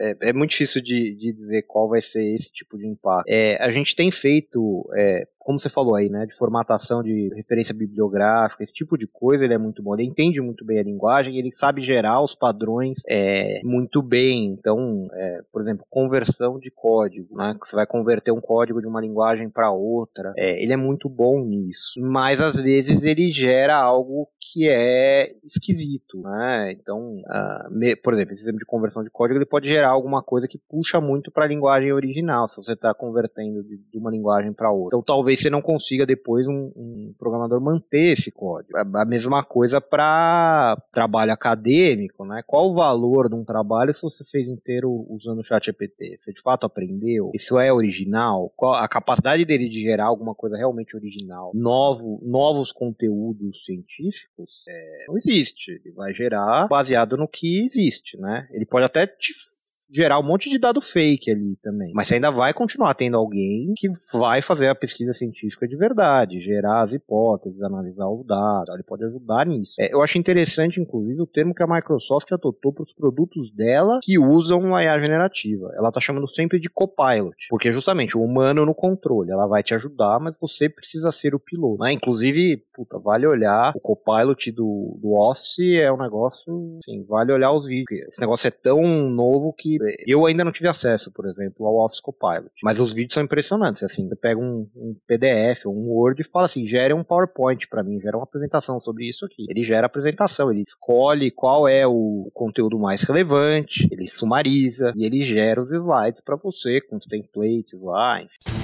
[0.00, 3.28] É, é muito difícil de, de dizer qual vai ser esse tipo de impacto.
[3.28, 7.74] É, a gente tem feito é, como você falou aí, né, de formatação de referência
[7.74, 9.94] bibliográfica, esse tipo de coisa, ele é muito bom.
[9.94, 14.46] Ele entende muito bem a linguagem, ele sabe gerar os padrões é, muito bem.
[14.46, 18.86] Então, é, por exemplo, conversão de código, né, que você vai converter um código de
[18.86, 20.32] uma linguagem para outra.
[20.38, 26.22] É, ele é muito bom nisso, mas às vezes ele gera algo que é esquisito,
[26.22, 26.72] né?
[26.72, 30.22] Então, uh, me, por exemplo, esse exemplo de conversão de código, ele pode gerar alguma
[30.22, 34.10] coisa que puxa muito para a linguagem original, se você está convertendo de, de uma
[34.10, 34.88] linguagem para outra.
[34.88, 38.76] Então, talvez talvez você não consiga depois um, um programador manter esse código.
[38.76, 42.42] A mesma coisa para trabalho acadêmico, né?
[42.46, 46.16] Qual o valor de um trabalho se você fez inteiro usando o chat GPT?
[46.18, 47.30] Você de fato aprendeu?
[47.34, 48.52] Isso é original?
[48.56, 51.50] Qual a capacidade dele de gerar alguma coisa realmente original?
[51.54, 54.64] Novo, novos conteúdos científicos?
[54.68, 55.72] É, não existe.
[55.72, 58.48] Ele vai gerar baseado no que existe, né?
[58.52, 59.32] Ele pode até te
[59.94, 61.92] gerar um monte de dado fake ali também.
[61.94, 66.40] Mas você ainda vai continuar tendo alguém que vai fazer a pesquisa científica de verdade,
[66.40, 69.74] gerar as hipóteses, analisar os dados, ele pode ajudar nisso.
[69.78, 74.00] É, eu acho interessante, inclusive, o termo que a Microsoft adotou para os produtos dela
[74.02, 75.72] que usam a IA generativa.
[75.76, 79.74] Ela está chamando sempre de copilot, porque justamente o humano no controle, ela vai te
[79.74, 81.82] ajudar, mas você precisa ser o piloto.
[81.82, 81.92] Né?
[81.92, 87.52] Inclusive, puta, vale olhar o copilot do, do Office é um negócio, assim, vale olhar
[87.52, 88.08] os vídeos.
[88.08, 92.00] Esse negócio é tão novo que eu ainda não tive acesso, por exemplo, ao Office
[92.00, 92.50] Copilot.
[92.62, 93.82] Mas os vídeos são impressionantes.
[93.82, 97.68] Assim, você pega um, um PDF ou um Word e fala assim: gere um PowerPoint
[97.68, 99.46] para mim, gera uma apresentação sobre isso aqui.
[99.48, 105.04] Ele gera a apresentação, ele escolhe qual é o conteúdo mais relevante, ele sumariza e
[105.04, 108.63] ele gera os slides para você com os templates lá, enfim.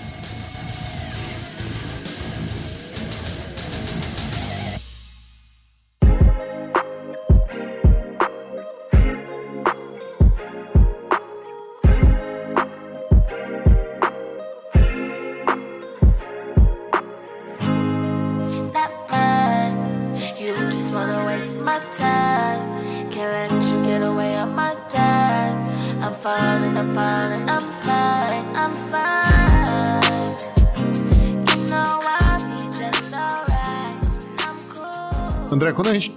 [35.53, 36.15] André, quando a gente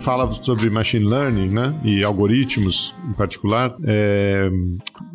[0.00, 4.50] fala sobre machine learning, né, e algoritmos em particular, é,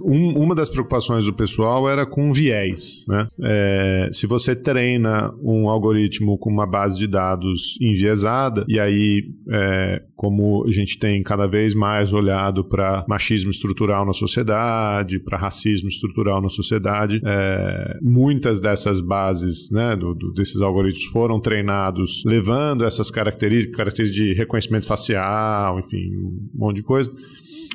[0.01, 3.27] um, uma das preocupações do pessoal era com viés, né?
[3.41, 10.03] É, se você treina um algoritmo com uma base de dados enviesada, e aí, é,
[10.15, 15.89] como a gente tem cada vez mais olhado para machismo estrutural na sociedade, para racismo
[15.89, 22.83] estrutural na sociedade, é, muitas dessas bases, né, do, do, desses algoritmos foram treinados levando
[22.83, 27.11] essas características, características de reconhecimento facial, enfim, um monte de coisa.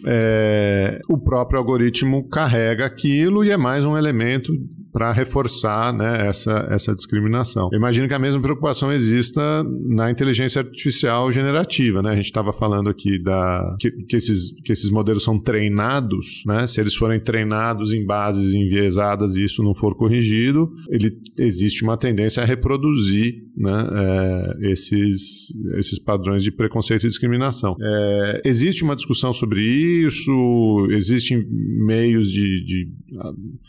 [0.06, 4.52] É, o próprio algoritmo carrega aquilo e é mais um elemento
[4.92, 7.68] para reforçar né, essa, essa discriminação.
[7.72, 12.02] Eu imagino que a mesma preocupação exista na inteligência artificial generativa.
[12.02, 12.10] Né?
[12.10, 16.66] A gente estava falando aqui da, que, que, esses, que esses modelos são treinados, né?
[16.66, 21.96] se eles forem treinados em bases enviesadas e isso não for corrigido, ele, existe uma
[21.96, 27.76] tendência a reproduzir né, é, esses, esses padrões de preconceito e discriminação.
[27.80, 31.44] É, existe uma discussão sobre isso, existem
[31.86, 32.88] meios de, de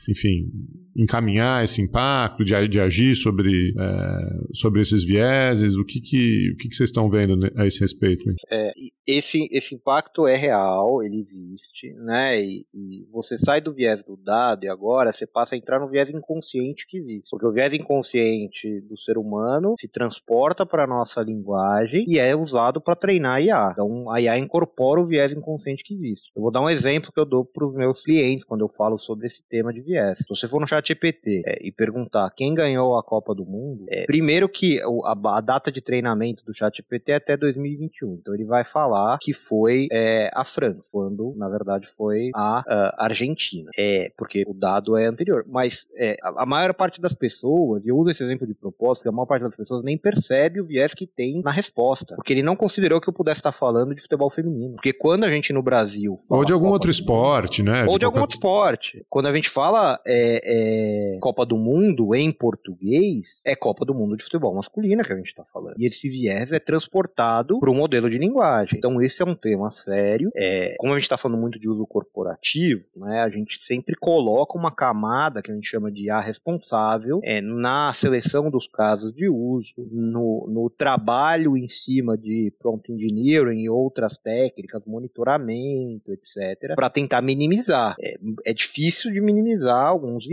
[0.10, 0.50] enfim,
[0.96, 5.78] encaminhar esse impacto, de, de agir sobre, é, sobre esses vieses?
[5.78, 8.24] O que, que, o que, que vocês estão vendo a esse respeito?
[8.50, 8.72] É,
[9.08, 12.42] esse, esse impacto é real, ele existe, né?
[12.42, 15.90] E, e, você sai do viés do dado e agora você passa a entrar no
[15.90, 17.28] viés inconsciente que existe.
[17.30, 22.36] Porque o viés inconsciente do ser humano se transporta para a nossa linguagem e é
[22.36, 23.70] usado para treinar a IA.
[23.74, 26.32] Então a IA incorpora o viés inconsciente que existe.
[26.36, 28.98] Eu vou dar um exemplo que eu dou para os meus clientes quando eu falo
[28.98, 30.20] sobre esse tema de viés.
[30.20, 33.86] Se você for no chat GPT é, e perguntar quem ganhou a Copa do Mundo,
[33.90, 38.20] é, primeiro que a, a, data de treinamento do chat GPT é até 2021.
[38.22, 43.06] Então ele vai falar que foi é, a França, quando na verdade foi a, a
[43.06, 43.70] Argentina.
[43.78, 45.46] É, porque o dado é anterior.
[45.48, 49.02] Mas é, a, a, maior parte das pessoas, e eu uso esse exemplo de propósito,
[49.02, 52.16] porque a maior parte das pessoas nem percebe o viés que tem na resposta.
[52.16, 54.76] Porque ele não considerou que eu pudesse estar falando de futebol feminino.
[54.76, 57.86] Porque quando a gente no Brasil Ou de algum Copa outro esporte, né?
[57.86, 59.06] Ou de, de algum outro esporte.
[59.10, 60.42] Quando a gente fala é,
[60.72, 65.16] é, Copa do Mundo em português, é Copa do Mundo de futebol masculina que a
[65.16, 65.76] gente está falando.
[65.78, 68.78] E esse viés é transportado para um modelo de linguagem.
[68.78, 70.32] Então esse é um tema sério.
[70.36, 74.58] É, como a gente está falando muito de uso corporativo, né, a gente sempre coloca
[74.58, 79.30] uma camada que a gente chama de A responsável é, na seleção dos casos de
[79.30, 86.90] uso, no, no trabalho em cima de prompt engineering e outras técnicas, monitoramento, etc., para
[86.90, 87.96] tentar minimizar.
[88.00, 90.24] É, é difícil de minimizar alguns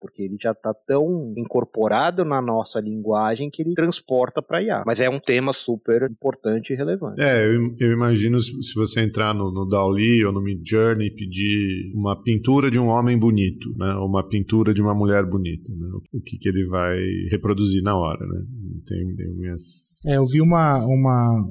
[0.00, 4.82] porque ele já está tão incorporado na nossa linguagem que ele transporta para IA.
[4.86, 7.20] Mas é um tema super importante e relevante.
[7.20, 11.14] É, eu, eu imagino se você entrar no, no Dali ou no Mid Journey e
[11.14, 15.72] pedir uma pintura de um homem bonito, né, ou uma pintura de uma mulher bonita,
[15.72, 16.96] né, o que, que ele vai
[17.30, 18.42] reproduzir na hora, né?
[18.86, 21.44] Tem, tem minhas é, eu vi uma, uma,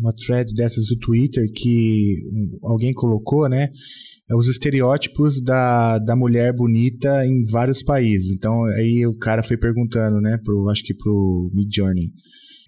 [0.00, 2.16] uma thread dessas do Twitter que
[2.62, 3.68] alguém colocou, né?
[4.30, 8.34] É os estereótipos da, da mulher bonita em vários países.
[8.34, 12.12] Então, aí o cara foi perguntando, né, pro, acho que pro Mid Journey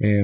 [0.02, 0.22] é,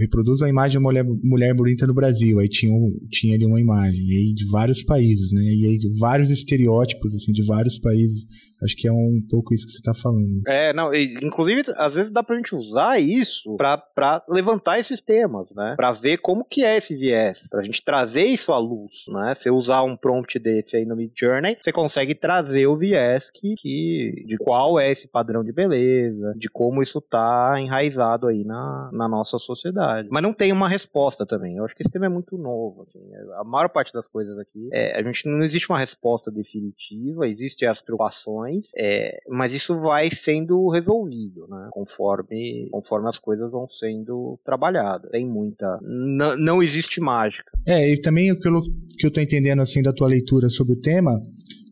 [0.00, 2.38] reproduz a imagem de mulher, mulher bonita no Brasil.
[2.38, 2.72] Aí tinha,
[3.10, 5.42] tinha ali uma imagem, e aí de vários países, né?
[5.42, 8.26] E aí vários estereótipos, assim, de vários países.
[8.62, 10.42] Acho que é um pouco isso que você está falando.
[10.46, 15.74] É, não, inclusive, às vezes dá pra gente usar isso para levantar esses temas, né?
[15.76, 19.34] Pra ver como que é esse viés, pra gente trazer isso à luz, né?
[19.34, 23.54] Você usar um prompt desse aí no Mid Journey, você consegue trazer o viés que,
[23.56, 28.90] que, de qual é esse padrão de beleza, de como isso tá enraizado aí na,
[28.92, 30.08] na nossa sociedade.
[30.10, 31.56] Mas não tem uma resposta também.
[31.56, 32.82] Eu acho que esse tema é muito novo.
[32.82, 33.00] Assim.
[33.38, 37.68] A maior parte das coisas aqui, é, a gente não existe uma resposta definitiva, existem
[37.68, 41.68] as preocupações, é, mas isso vai sendo resolvido, né?
[41.70, 45.10] Conforme, conforme as coisas vão sendo trabalhadas.
[45.10, 45.78] Tem muita.
[45.82, 47.50] Não, não existe mágica.
[47.66, 48.62] É, e também pelo
[48.98, 51.20] que eu estou entendendo assim da tua leitura sobre o tema,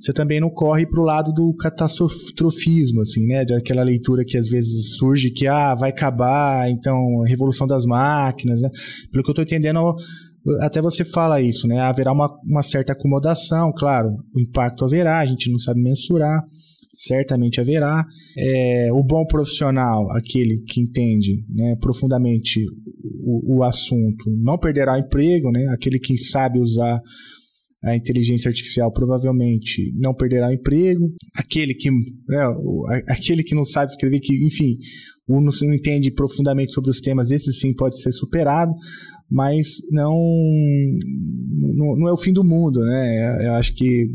[0.03, 3.44] você também não corre para o lado do catastrofismo, assim, né?
[3.44, 8.61] Daquela leitura que às vezes surge que, ah, vai acabar, então, a revolução das máquinas,
[8.61, 8.68] né?
[9.12, 9.94] Pelo que eu estou entendendo,
[10.61, 11.78] até você fala isso, né?
[11.78, 16.42] Haverá uma, uma certa acomodação, claro, o impacto haverá, a gente não sabe mensurar,
[16.93, 18.05] certamente haverá.
[18.36, 22.64] É, o bom profissional, aquele que entende né, profundamente
[23.24, 25.66] o, o assunto, não perderá emprego, né?
[25.68, 27.01] Aquele que sabe usar
[27.84, 31.12] a inteligência artificial provavelmente não perderá emprego.
[31.34, 34.76] Aquele que, né, aquele que não sabe escrever, que, enfim,
[35.28, 38.72] não entende profundamente sobre os temas, esse sim pode ser superado,
[39.32, 40.14] mas não,
[41.74, 43.46] não, não é o fim do mundo, né?
[43.46, 44.06] Eu acho que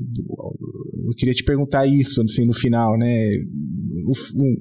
[1.07, 3.32] eu queria te perguntar isso assim, no final, né?
[4.05, 4.11] O,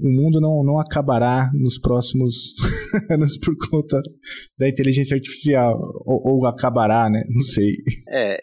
[0.09, 2.55] o, mundo não, não acabará nos próximos
[3.11, 4.01] anos por conta
[4.59, 7.23] da inteligência artificial, ou, ou acabará, né?
[7.29, 7.71] Não sei.
[8.11, 8.41] É,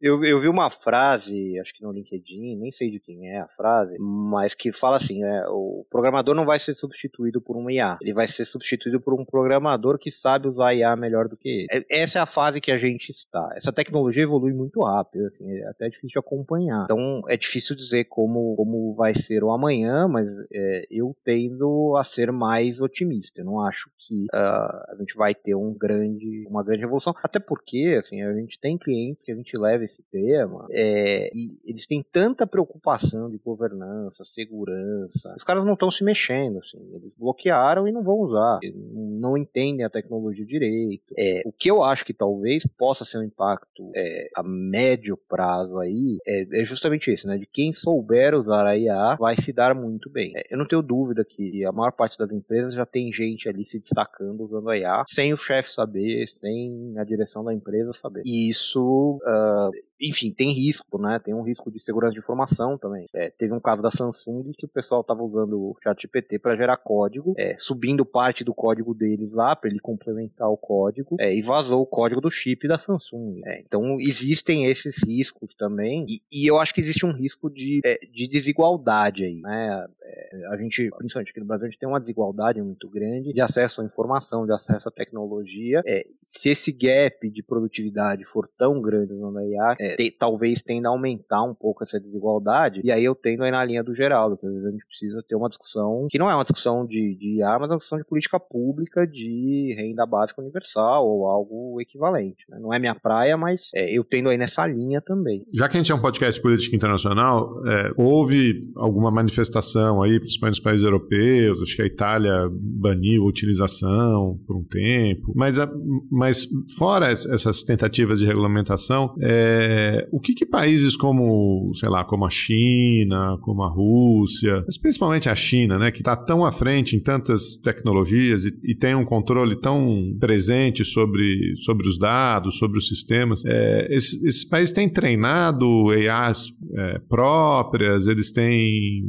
[0.00, 3.48] eu, eu vi uma frase, acho que no LinkedIn, nem sei de quem é a
[3.48, 7.98] frase, mas que fala assim: é, o programador não vai ser substituído por um IA,
[8.00, 11.66] ele vai ser substituído por um programador que sabe usar IA melhor do que ele.
[11.70, 13.50] É, essa é a fase que a gente está.
[13.54, 16.84] Essa tecnologia evolui muito rápido, assim, é até difícil de acompanhar.
[16.84, 22.04] Então é difícil dizer como, como vai ser o amanhã, mas é, eu tendo a
[22.04, 23.40] ser mais otimista.
[23.40, 27.38] Eu não acho que uh, a gente vai ter um grande, uma grande revolução, até
[27.38, 31.86] porque assim, a gente tem clientes que a gente leva esse tema, é, e eles
[31.86, 35.34] têm tanta preocupação de governança, segurança.
[35.36, 39.84] Os caras não estão se mexendo, assim, eles bloquearam e não vão usar, não entendem
[39.84, 41.14] a tecnologia direito.
[41.18, 45.78] É, o que eu acho que talvez possa ser um impacto é, a médio prazo
[45.78, 47.38] aí é, é, justamente esse, né?
[47.38, 50.32] De quem souber usar a IA vai se dar muito bem.
[50.36, 53.64] É, eu não tenho dúvida que a maior parte das empresas já tem gente ali
[53.64, 58.22] se destacando usando a IA, sem o chefe saber, sem a direção da empresa saber.
[58.24, 59.55] E isso Uh,
[60.00, 61.18] enfim, tem risco, né?
[61.18, 63.04] Tem um risco de segurança de informação também.
[63.14, 66.76] É, teve um caso da Samsung que o pessoal estava usando o ChatGPT para gerar
[66.76, 71.42] código, é, subindo parte do código deles lá para ele complementar o código é, e
[71.42, 73.40] vazou o código do chip da Samsung.
[73.44, 77.80] É, então existem esses riscos também e, e, eu acho que existe um risco de,
[77.84, 79.86] é, de desigualdade aí, né?
[80.02, 83.40] É, a gente, principalmente aqui no Brasil, a gente tem uma desigualdade muito grande de
[83.40, 85.82] acesso à informação, de acesso à tecnologia.
[86.14, 90.92] se esse gap de produtividade for tão grande no IA, é, te, talvez tenda a
[90.92, 94.46] aumentar um pouco essa desigualdade, e aí eu tendo aí na linha do Geraldo, que
[94.46, 97.70] a gente precisa ter uma discussão, que não é uma discussão de, de IA, mas
[97.70, 102.44] é uma discussão de política pública de renda básica universal ou algo equivalente.
[102.48, 102.58] Né?
[102.60, 105.44] Não é minha praia, mas é, eu tendo aí nessa linha também.
[105.52, 110.18] Já que a gente é um podcast de política internacional, é, houve alguma manifestação aí,
[110.18, 115.58] principalmente nos países europeus, acho que a Itália baniu a utilização por um tempo, mas,
[115.58, 115.70] a,
[116.10, 116.46] mas
[116.78, 122.24] fora essas tentativas de regulamentação, é, é, o que, que, países como, sei lá, como
[122.24, 126.96] a China, como a Rússia, mas principalmente a China, né, que está tão à frente
[126.96, 132.78] em tantas tecnologias e, e, tem um controle tão presente sobre, sobre os dados, sobre
[132.78, 139.04] os sistemas, é, esses, esses, países têm treinado EAs é, próprias, eles têm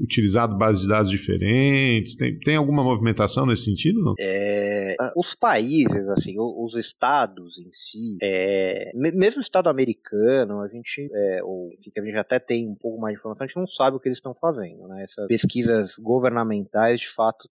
[0.00, 4.00] utilizado bases de dados diferentes, tem, tem alguma movimentação nesse sentido?
[4.00, 4.14] Não?
[4.18, 11.10] É, os países, assim, os estados em si, é, mesmo o estado americano, a gente,
[11.12, 13.66] é, ou que a gente até tem um pouco mais de informação, a gente não
[13.66, 15.04] sabe o que eles estão fazendo, né?
[15.04, 17.48] Essas pesquisas governamentais, de fato,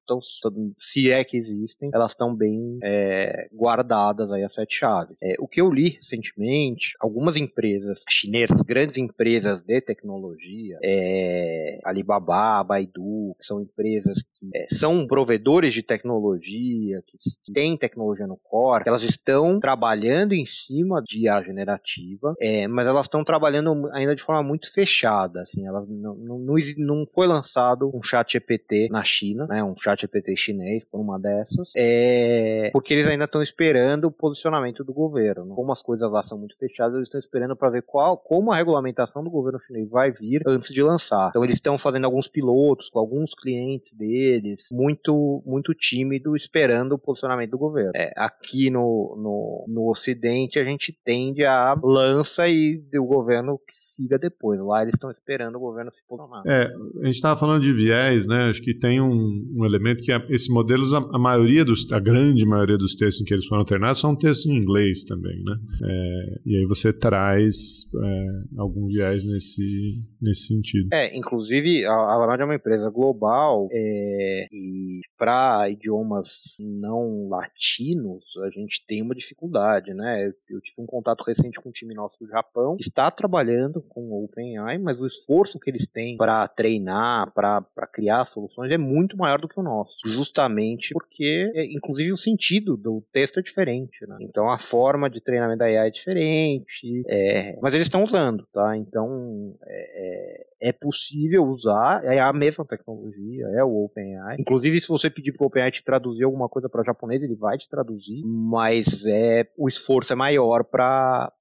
[0.77, 5.17] se é que existem, elas estão bem é, guardadas aí as sete chaves.
[5.21, 12.63] É, o que eu li recentemente, algumas empresas chinesas, grandes empresas de tecnologia, é, Alibaba,
[12.63, 18.37] Baidu, que são empresas que é, são provedores de tecnologia, que, que têm tecnologia no
[18.37, 22.00] core, elas estão trabalhando em cima de IA generativa,
[22.39, 27.05] é, mas elas estão trabalhando ainda de forma muito fechada, assim, elas não, não, não
[27.05, 31.71] foi lançado um chat GPT na China, né, um chat GPT chinês por uma dessas,
[31.75, 35.55] é, porque eles ainda estão esperando o posicionamento do governo.
[35.55, 38.55] Como as coisas lá são muito fechadas, eles estão esperando para ver qual, como a
[38.55, 41.29] regulamentação do governo chinês vai vir antes de lançar.
[41.29, 46.99] Então eles estão fazendo alguns pilotos com alguns clientes deles, muito muito tímido, esperando o
[46.99, 47.91] posicionamento do governo.
[47.95, 53.75] É, aqui no, no, no Ocidente a gente tende a lança e o governo que
[53.75, 54.59] siga depois.
[54.59, 56.43] Lá eles estão esperando o governo se posicionar.
[56.45, 56.71] É,
[57.01, 58.49] a gente estava falando de viés, né?
[58.49, 61.99] Acho que tem um, um elemento que é, esses modelos, a, a, maioria dos, a
[61.99, 65.57] grande maioria dos textos em que eles foram treinados são textos em inglês também, né?
[65.83, 67.55] É, e aí você traz
[67.95, 68.27] é,
[68.57, 70.89] algum viés nesse, nesse sentido.
[70.93, 78.49] É, inclusive a Avanade é uma empresa global é, e para idiomas não latinos a
[78.49, 80.27] gente tem uma dificuldade, né?
[80.27, 84.01] Eu, eu tive um contato recente com um time nosso do Japão está trabalhando com
[84.01, 89.17] o OpenAI, mas o esforço que eles têm para treinar, para criar soluções é muito
[89.17, 94.05] maior do que o nosso, justamente porque, é, inclusive, o sentido do texto é diferente,
[94.07, 94.17] né?
[94.21, 98.77] Então a forma de treinamento da AI é diferente, é, mas eles estão usando, tá?
[98.77, 104.37] Então é, é, é possível usar, é a mesma tecnologia, é o OpenAI.
[104.39, 107.57] Inclusive, se você pedir para o OpenAI te traduzir alguma coisa para japonês, ele vai
[107.57, 111.31] te traduzir, mas é o esforço é maior para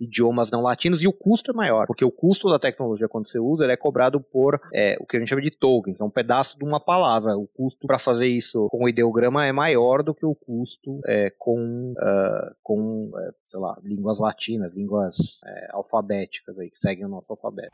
[0.00, 3.38] idiomas não latinos e o custo é maior, porque o custo da tecnologia quando você
[3.38, 6.10] usa, ele é cobrado por é, o que a gente chama de tokens, é um
[6.10, 7.36] pedaço de uma palavra.
[7.36, 11.32] O custo para fazer isso com o ideograma é maior do que o custo é,
[11.38, 17.08] com, uh, com é, sei lá, línguas latinas, línguas é, alfabéticas aí, que seguem o
[17.08, 17.70] nosso alfabeto.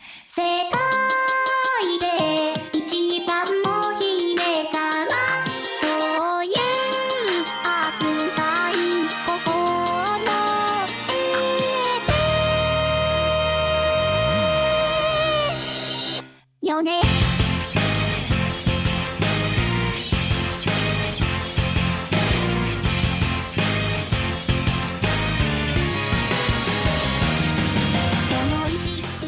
[1.82, 2.81] よ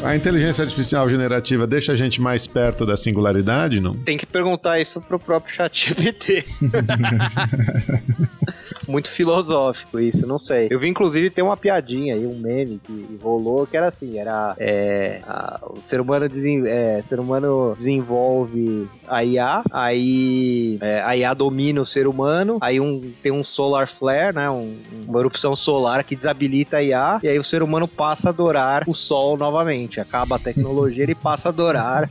[0.04, 3.94] A inteligência artificial generativa deixa a gente mais perto da singularidade, não?
[3.94, 6.44] Tem que perguntar isso pro próprio chat GPT.
[8.88, 10.68] muito filosófico isso, não sei.
[10.70, 14.54] Eu vi inclusive tem uma piadinha aí, um meme que rolou que era assim, era
[14.58, 21.16] é, a, o ser humano, desen, é, ser humano desenvolve a IA, aí é, a
[21.16, 24.76] IA domina o ser humano, aí um, tem um solar flare, né, um,
[25.06, 28.84] uma erupção solar que desabilita a IA, e aí o ser humano passa a adorar
[28.86, 32.10] o sol novamente, acaba a tecnologia, ele passa a adorar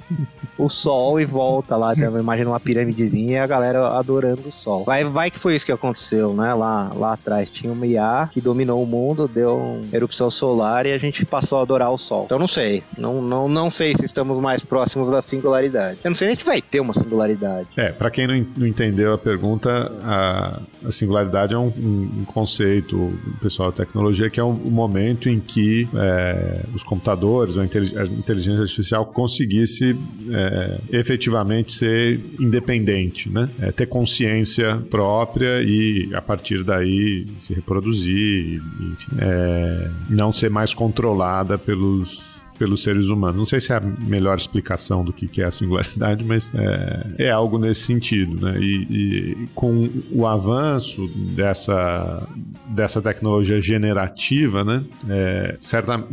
[0.57, 1.93] o sol e volta lá.
[1.93, 4.83] Imagina uma piramidezinha e a galera adorando o sol.
[4.83, 6.53] Vai, vai que foi isso que aconteceu, né?
[6.63, 10.93] Lá, lá atrás tinha uma IA que dominou o mundo, deu uma erupção solar e
[10.93, 12.23] a gente passou a adorar o sol.
[12.23, 12.81] Então não sei.
[12.97, 15.99] Não, não, não sei se estamos mais próximos da singularidade.
[16.01, 17.67] Eu não sei nem se vai ter uma singularidade.
[17.75, 23.11] É, para quem não, não, entendeu a pergunta, a, a singularidade é um, um, conceito,
[23.41, 29.05] pessoal da tecnologia, que é um, momento em que é, os computadores a inteligência artificial
[29.05, 29.97] conseguisse
[30.31, 33.49] é, efetivamente ser independente, né?
[33.61, 40.73] É, ter consciência própria e a partir daí se reproduzir, enfim, é, não ser mais
[40.73, 43.37] controlada pelos pelos seres humanos.
[43.37, 47.31] Não sei se é a melhor explicação do que é a singularidade, mas é, é
[47.31, 48.45] algo nesse sentido.
[48.45, 48.59] Né?
[48.59, 52.27] E, e, com o avanço dessa,
[52.69, 54.83] dessa tecnologia generativa, né?
[55.09, 56.03] É, certa,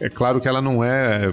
[0.00, 1.32] é claro que ela não é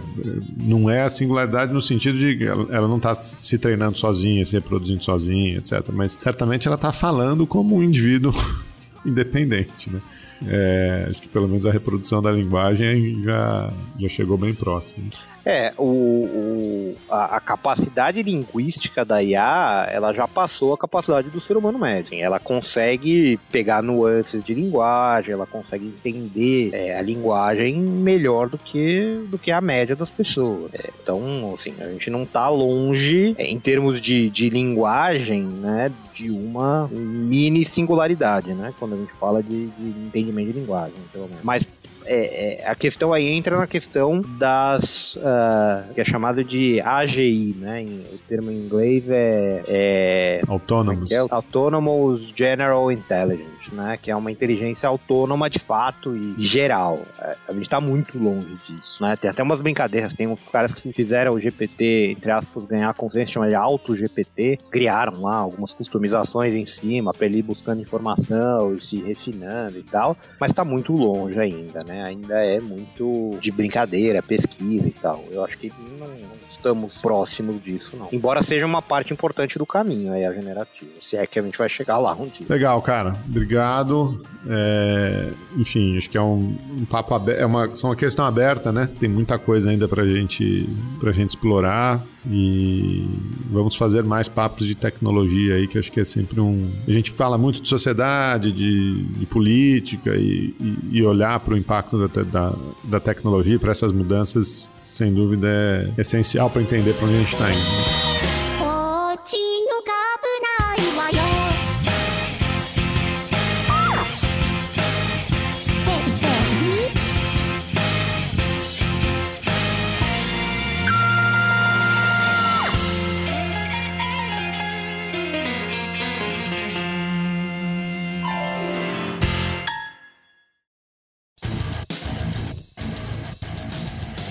[0.57, 4.53] não é a singularidade no sentido de que ela, não está se treinando sozinha, se
[4.53, 5.89] reproduzindo sozinha, etc.
[5.91, 8.33] Mas certamente ela está falando como um indivíduo
[9.05, 9.99] independente, né?
[10.47, 15.09] É, acho que pelo menos a reprodução da linguagem já, já chegou bem próximo.
[15.45, 21.41] É, o, o a, a, capacidade linguística da IA, ela já passou a capacidade do
[21.41, 22.17] ser humano médio.
[22.19, 29.25] Ela consegue pegar nuances de linguagem, ela consegue entender é, a linguagem melhor do que,
[29.29, 30.73] do que a média das pessoas.
[30.73, 35.91] É, então, assim, a gente não está longe, é, em termos de, de linguagem, né,
[36.13, 41.27] de uma mini singularidade, né, quando a gente fala de, de entendimento de linguagem, pelo
[41.27, 41.43] menos.
[41.43, 41.67] Mas
[42.05, 47.55] é, é, a questão aí entra na questão das uh, que é chamado de AGI,
[47.59, 47.81] né?
[47.81, 51.11] Em, o termo em inglês é, é Autonomous.
[51.11, 53.97] É, é Autonomous General Intelligence né?
[54.01, 56.99] Que é uma inteligência autônoma de fato e geral.
[57.19, 59.15] É, a gente está muito longe disso, né?
[59.15, 63.33] Tem até umas brincadeiras, tem uns caras que fizeram o GPT, entre aspas, ganhar consciência,
[63.33, 68.81] chama de auto GPT, criaram lá algumas customizações em cima para ele buscando informação e
[68.81, 72.03] se refinando e tal, mas está muito longe ainda, né?
[72.03, 75.23] Ainda é muito de brincadeira, pesquisa e tal.
[75.29, 78.09] Eu acho que não, não estamos próximos disso, não.
[78.11, 80.91] Embora seja uma parte importante do caminho aí, a generativa.
[80.99, 82.45] Se é que a gente vai chegar lá um dia.
[82.49, 83.15] Legal, cara.
[83.27, 84.21] Obrigado obrigado.
[84.49, 88.71] É, enfim, acho que é um, um papo aberto, é uma, são uma questão aberta,
[88.71, 88.89] né?
[88.99, 90.67] Tem muita coisa ainda pra gente,
[90.99, 93.07] pra gente explorar e
[93.51, 96.71] vamos fazer mais papos de tecnologia aí, que acho que é sempre um.
[96.87, 101.57] A gente fala muito de sociedade, de, de política e, e, e olhar para o
[101.57, 107.05] impacto da, da, da tecnologia, para essas mudanças, sem dúvida é essencial para entender para
[107.05, 108.00] onde a gente está indo.